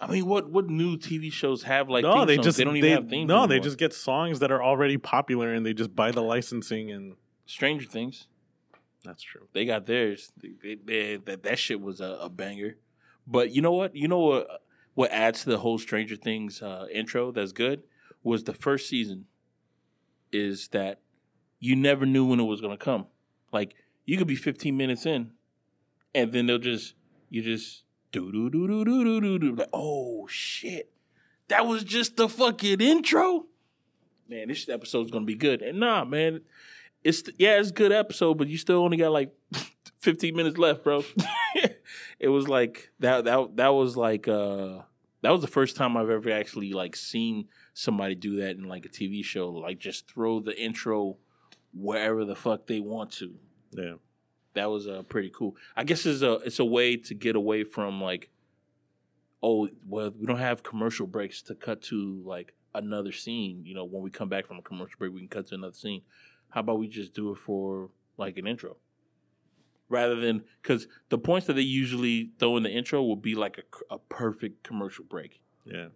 [0.02, 2.44] I mean, what what new TV shows have like no, theme they songs?
[2.46, 3.28] just they don't even they- have themes.
[3.28, 6.90] No, they just get songs that are already popular and they just buy the licensing
[6.90, 7.14] and
[7.46, 8.26] Stranger Things.
[9.04, 9.46] that's true.
[9.52, 10.32] They got theirs.
[10.36, 12.76] They, they- that that shit was a, a banger.
[13.28, 13.94] But you know what?
[13.94, 14.62] You know what?
[14.94, 17.84] What adds to the whole Stranger Things uh, intro that's good
[18.24, 19.26] was the first season.
[20.32, 20.98] Is that
[21.60, 23.06] you never knew when it was gonna come.
[23.52, 23.74] Like
[24.04, 25.30] you could be 15 minutes in,
[26.12, 26.94] and then they'll just
[27.30, 29.64] you just do do do do do do do do.
[29.72, 30.92] Oh shit,
[31.48, 33.46] that was just the fucking intro.
[34.28, 35.62] Man, this episode's gonna be good.
[35.62, 36.42] And nah, man,
[37.02, 39.32] it's yeah, it's a good episode, but you still only got like
[40.00, 41.02] 15 minutes left, bro.
[42.20, 44.82] it was like that that that was like uh
[45.22, 48.84] that was the first time I've ever actually like seen somebody do that in like
[48.84, 51.16] a TV show, like just throw the intro
[51.74, 53.34] wherever the fuck they want to.
[53.70, 53.94] Yeah.
[54.54, 55.56] That was uh, pretty cool.
[55.76, 58.30] I guess it's a it's a way to get away from like
[59.42, 63.62] oh well we don't have commercial breaks to cut to like another scene.
[63.64, 65.74] You know, when we come back from a commercial break, we can cut to another
[65.74, 66.02] scene.
[66.50, 68.76] How about we just do it for like an intro?
[69.88, 73.58] Rather than because the points that they usually throw in the intro will be like
[73.90, 75.88] a, a perfect commercial break Yeah.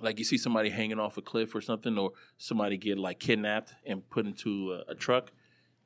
[0.00, 3.74] like you see somebody hanging off a cliff or something, or somebody get like kidnapped
[3.84, 5.30] and put into a, a truck,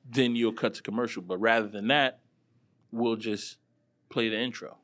[0.08, 1.22] then you'll cut to commercial.
[1.22, 2.20] But rather than that,
[2.90, 3.58] we'll just
[4.08, 4.78] play the intro,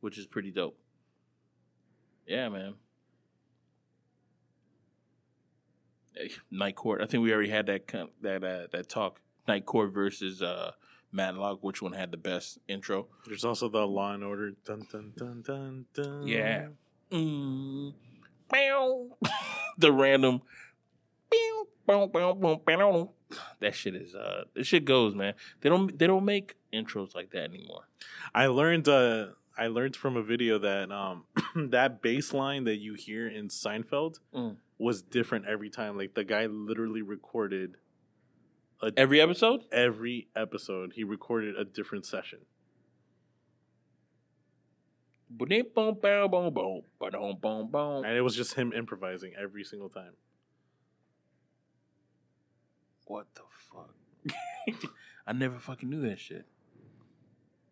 [0.00, 0.78] which is pretty dope.
[2.26, 2.74] Yeah, man.
[6.14, 7.00] Hey, Night Court.
[7.00, 7.88] I think we already had that
[8.20, 9.20] that uh, that talk.
[9.48, 10.72] Night Court versus uh,
[11.10, 11.62] Matlock.
[11.62, 13.08] Which one had the best intro?
[13.26, 14.52] There's also the Law and Order.
[14.64, 16.26] Dun dun dun dun dun.
[16.26, 16.68] Yeah.
[17.10, 17.94] Mm.
[19.78, 20.42] The random.
[23.60, 25.34] That shit is uh this shit goes, man.
[25.60, 27.88] They don't they don't make intros like that anymore.
[28.34, 31.24] I learned uh I learned from a video that um
[31.70, 34.56] that bass line that you hear in Seinfeld Mm.
[34.78, 35.96] was different every time.
[35.96, 37.76] Like the guy literally recorded
[38.96, 39.62] Every episode?
[39.70, 40.92] every episode.
[40.94, 42.40] He recorded a different session.
[48.04, 50.12] And it was just him improvising every single time.
[53.12, 54.90] What the fuck?
[55.26, 56.46] I never fucking knew that shit.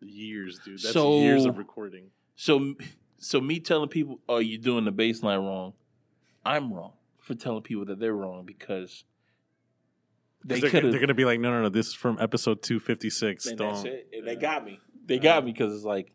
[0.01, 0.79] Years, dude.
[0.81, 2.11] That's So- years of recording.
[2.35, 2.75] So,
[3.17, 5.73] so me telling people, "Oh, you're doing the bass line wrong,"
[6.45, 9.03] I'm wrong for telling people that they're wrong because
[10.43, 11.69] they they're, they're gonna be like, no, no, no.
[11.69, 13.45] This is from episode two fifty six.
[13.45, 13.73] And Don't.
[13.73, 14.07] that's it.
[14.13, 14.79] And they got me.
[15.05, 16.11] They got me because it's like,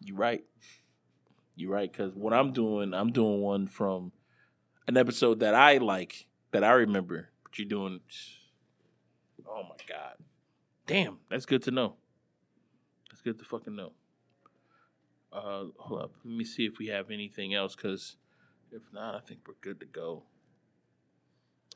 [0.00, 0.44] you're right.
[1.56, 1.90] You're right.
[1.90, 4.12] Because what I'm doing, I'm doing one from
[4.88, 7.28] an episode that I like, that I remember.
[7.44, 8.00] But you're doing,
[9.54, 10.16] oh my God.
[10.86, 11.94] Damn, that's good to know.
[13.10, 13.92] That's good to fucking know.
[15.32, 16.12] Uh, hold up.
[16.24, 17.74] Let me see if we have anything else.
[17.74, 18.16] Because
[18.70, 20.24] if not, I think we're good to go.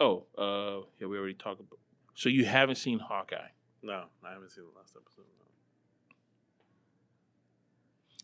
[0.00, 1.78] Oh, uh, yeah, we already talked about.
[2.14, 3.50] So you haven't seen Hawkeye.
[3.82, 5.24] No, I haven't seen the last episode.
[5.38, 5.46] No.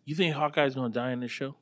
[0.04, 1.56] You think Hawkeye's gonna die in this show?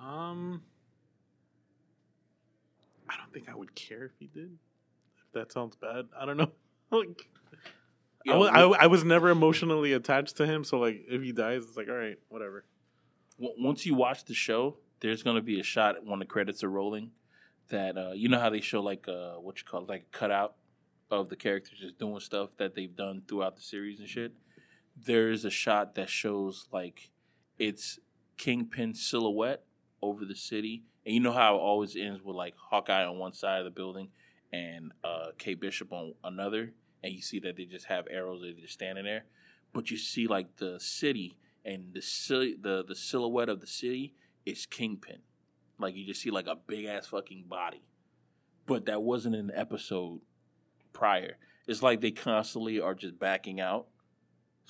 [0.00, 0.62] Um,
[3.28, 4.50] don't think I would care if he did.
[5.26, 6.50] If that sounds bad, I don't know.
[6.90, 11.22] like, I, Yo, wa- I, I was never emotionally attached to him, so like, if
[11.22, 12.64] he dies, it's like, all right, whatever.
[13.38, 16.70] w- once you watch the show, there's gonna be a shot when the credits are
[16.70, 17.10] rolling
[17.68, 20.16] that uh, you know how they show like uh, what you call it, like a
[20.16, 20.54] cutout
[21.10, 24.32] of the characters just doing stuff that they've done throughout the series and shit.
[24.96, 27.10] There is a shot that shows like
[27.58, 27.98] it's
[28.38, 29.64] Kingpin silhouette
[30.02, 33.32] over the city, and you know how it always ends with like Hawkeye on one
[33.32, 34.10] side of the building
[34.52, 38.52] and uh, Kate Bishop on another, and you see that they just have arrows they're
[38.52, 39.24] just standing there,
[39.72, 44.12] but you see like the city and the sil- the the silhouette of the city
[44.44, 45.20] is Kingpin.
[45.78, 47.80] Like you just see like a big ass fucking body.
[48.66, 50.20] But that wasn't the episode
[50.92, 51.38] prior.
[51.66, 53.86] It's like they constantly are just backing out.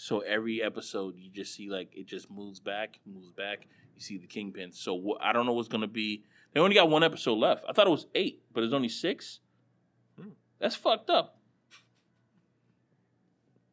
[0.01, 3.67] So every episode you just see like it just moves back, moves back.
[3.97, 4.71] You see the Kingpin.
[4.73, 6.23] So wh- I don't know what's gonna be.
[6.55, 7.65] They only got one episode left.
[7.69, 9.41] I thought it was eight, but it's only six.
[10.17, 10.29] Hmm.
[10.61, 11.39] That's fucked up.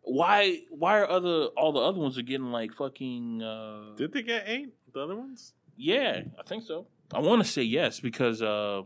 [0.02, 0.62] Why?
[0.72, 3.44] Why are other all the other ones are getting like fucking?
[3.44, 4.74] Uh, Did they get eight?
[4.94, 5.54] The other ones?
[5.78, 6.88] yeah, I think so.
[7.14, 8.82] I want to say yes because uh,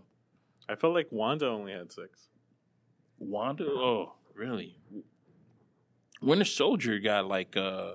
[0.67, 2.27] I felt like Wanda only had six.
[3.17, 3.63] Wanda.
[3.65, 4.75] Oh, really?
[6.21, 7.93] Winter Soldier got like uh,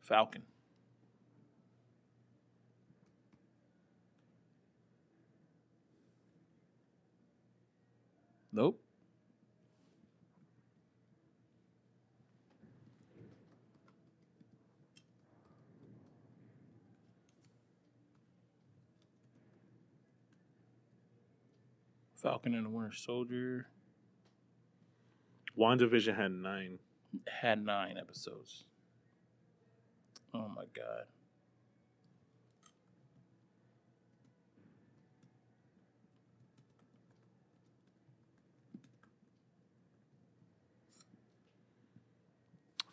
[0.00, 0.42] Falcon.
[8.52, 8.81] Nope.
[22.22, 23.66] Falcon and the Winter Soldier
[25.58, 26.78] WandaVision had nine.
[27.26, 28.64] had nine episodes.
[30.32, 31.06] Oh my god.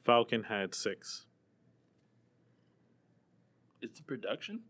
[0.03, 1.27] Falcon had six.
[3.79, 4.61] It's the production.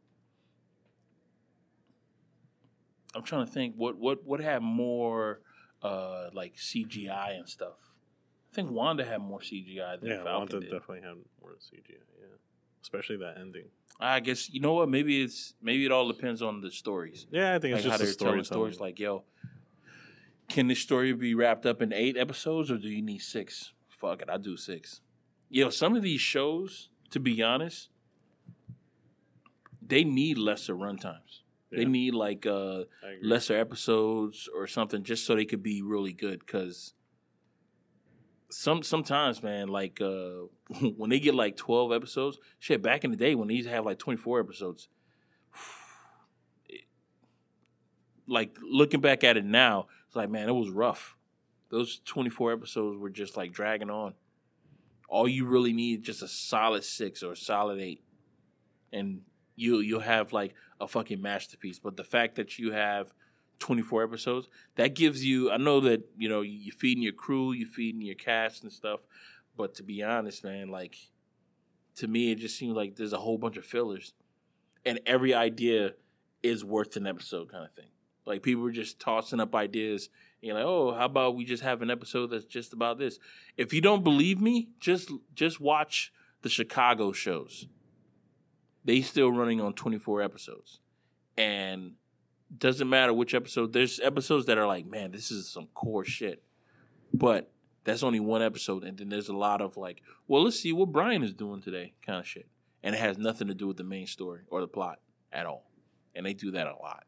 [3.16, 5.41] I'm trying to think what what what had more
[5.82, 7.78] uh like CGI and stuff.
[8.51, 10.72] I think Wanda had more CGI than Yeah, Falcon Wanda did.
[10.72, 11.97] definitely had more CGI.
[12.20, 12.26] Yeah,
[12.82, 13.66] especially that ending.
[13.99, 14.89] I guess you know what?
[14.89, 17.28] Maybe it's maybe it all depends on the stories.
[17.32, 18.72] Yeah, I think Like it's how just they're the telling story.
[18.74, 18.80] stories.
[18.80, 19.24] Like, yo,
[20.47, 23.74] can this story be wrapped up in eight episodes, or do you need six?
[23.89, 25.01] Fuck it, I do six.
[25.49, 27.89] Yo, some of these shows, to be honest,
[29.86, 31.41] they need lesser runtimes.
[31.72, 32.84] They need like uh
[33.22, 36.93] lesser episodes or something just so they could be really good because
[38.49, 40.41] some sometimes man like uh
[40.97, 43.74] when they get like 12 episodes shit back in the day when they used to
[43.76, 44.88] have like 24 episodes
[46.70, 46.86] it-
[48.28, 51.15] like looking back at it now it's like man it was rough.
[51.70, 54.15] Those 24 episodes were just like dragging on.
[55.07, 58.01] All you really need is just a solid six or a solid eight.
[58.91, 59.22] And
[59.55, 61.80] you you'll have like a fucking masterpiece.
[61.80, 63.13] But the fact that you have
[63.59, 65.51] 24 episodes, that gives you.
[65.51, 69.01] I know that you know you're feeding your crew, you're feeding your cast and stuff.
[69.55, 70.95] But to be honest, man, like
[71.95, 74.13] to me, it just seems like there's a whole bunch of fillers,
[74.86, 75.93] and every idea
[76.41, 77.89] is worth an episode, kind of thing.
[78.25, 80.09] Like people are just tossing up ideas.
[80.41, 83.19] You're like, oh, how about we just have an episode that's just about this?
[83.57, 87.67] If you don't believe me, just just watch the Chicago shows
[88.86, 90.80] they still running on 24 episodes
[91.38, 91.93] and
[92.57, 96.43] doesn't matter which episode there's episodes that are like man this is some core shit
[97.13, 97.51] but
[97.84, 100.91] that's only one episode and then there's a lot of like well let's see what
[100.91, 102.47] brian is doing today kind of shit
[102.82, 104.99] and it has nothing to do with the main story or the plot
[105.32, 105.69] at all.
[106.15, 107.03] And they do that a lot.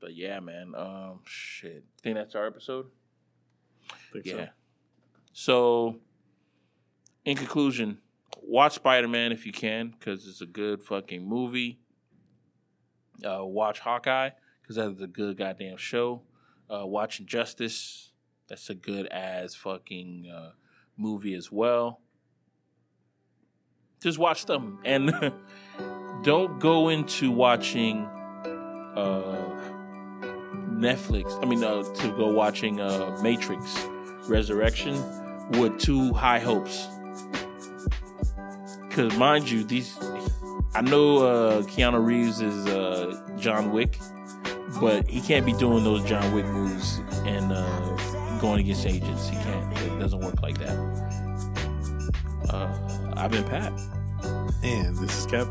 [0.00, 0.72] But yeah, man.
[0.76, 1.84] Um, shit.
[2.02, 2.86] Think that's our episode.
[4.12, 4.46] Think Yeah.
[4.46, 4.48] so.
[5.32, 5.96] So,
[7.24, 7.98] in conclusion,
[8.50, 11.78] watch Spider Man if you can, because it's a good fucking movie.
[13.24, 14.30] Uh, watch Hawkeye,
[14.60, 16.22] because that's a good goddamn show.
[16.68, 18.12] Uh, watch Injustice,
[18.48, 20.50] that's a good ass fucking uh,
[20.96, 22.00] movie as well.
[24.02, 25.12] Just watch them and
[26.22, 28.06] don't go into watching
[28.96, 29.60] uh,
[30.70, 31.38] Netflix.
[31.42, 33.86] I mean, uh, to go watching uh, Matrix
[34.26, 34.94] Resurrection
[35.60, 36.88] with too high hopes.
[38.90, 39.96] Because mind you, these
[40.74, 43.98] I know uh, Keanu Reeves is uh, John Wick,
[44.80, 49.28] but he can't be doing those John Wick moves and uh, going against agents.
[49.28, 49.78] He can't.
[49.78, 50.76] It doesn't work like that.
[52.50, 53.72] Uh, I've been Pat,
[54.64, 55.48] And this is Kev.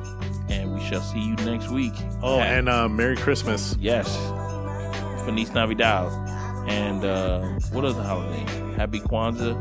[0.51, 1.93] and we shall see you next week.
[2.21, 2.57] Oh, Pat.
[2.57, 3.75] and uh, Merry Christmas.
[3.79, 4.13] Yes.
[5.25, 6.11] Feliz Navidad.
[6.69, 8.39] And uh, what other holiday?
[8.75, 9.55] Happy Kwanzaa.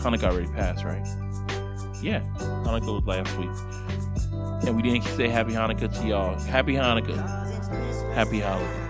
[0.00, 1.04] Hanukkah already passed, right?
[2.02, 2.20] Yeah,
[2.74, 3.50] Hanukkah was last week.
[4.66, 6.38] And we didn't say Happy Hanukkah to y'all.
[6.40, 8.14] Happy Hanukkah.
[8.14, 8.83] Happy holiday.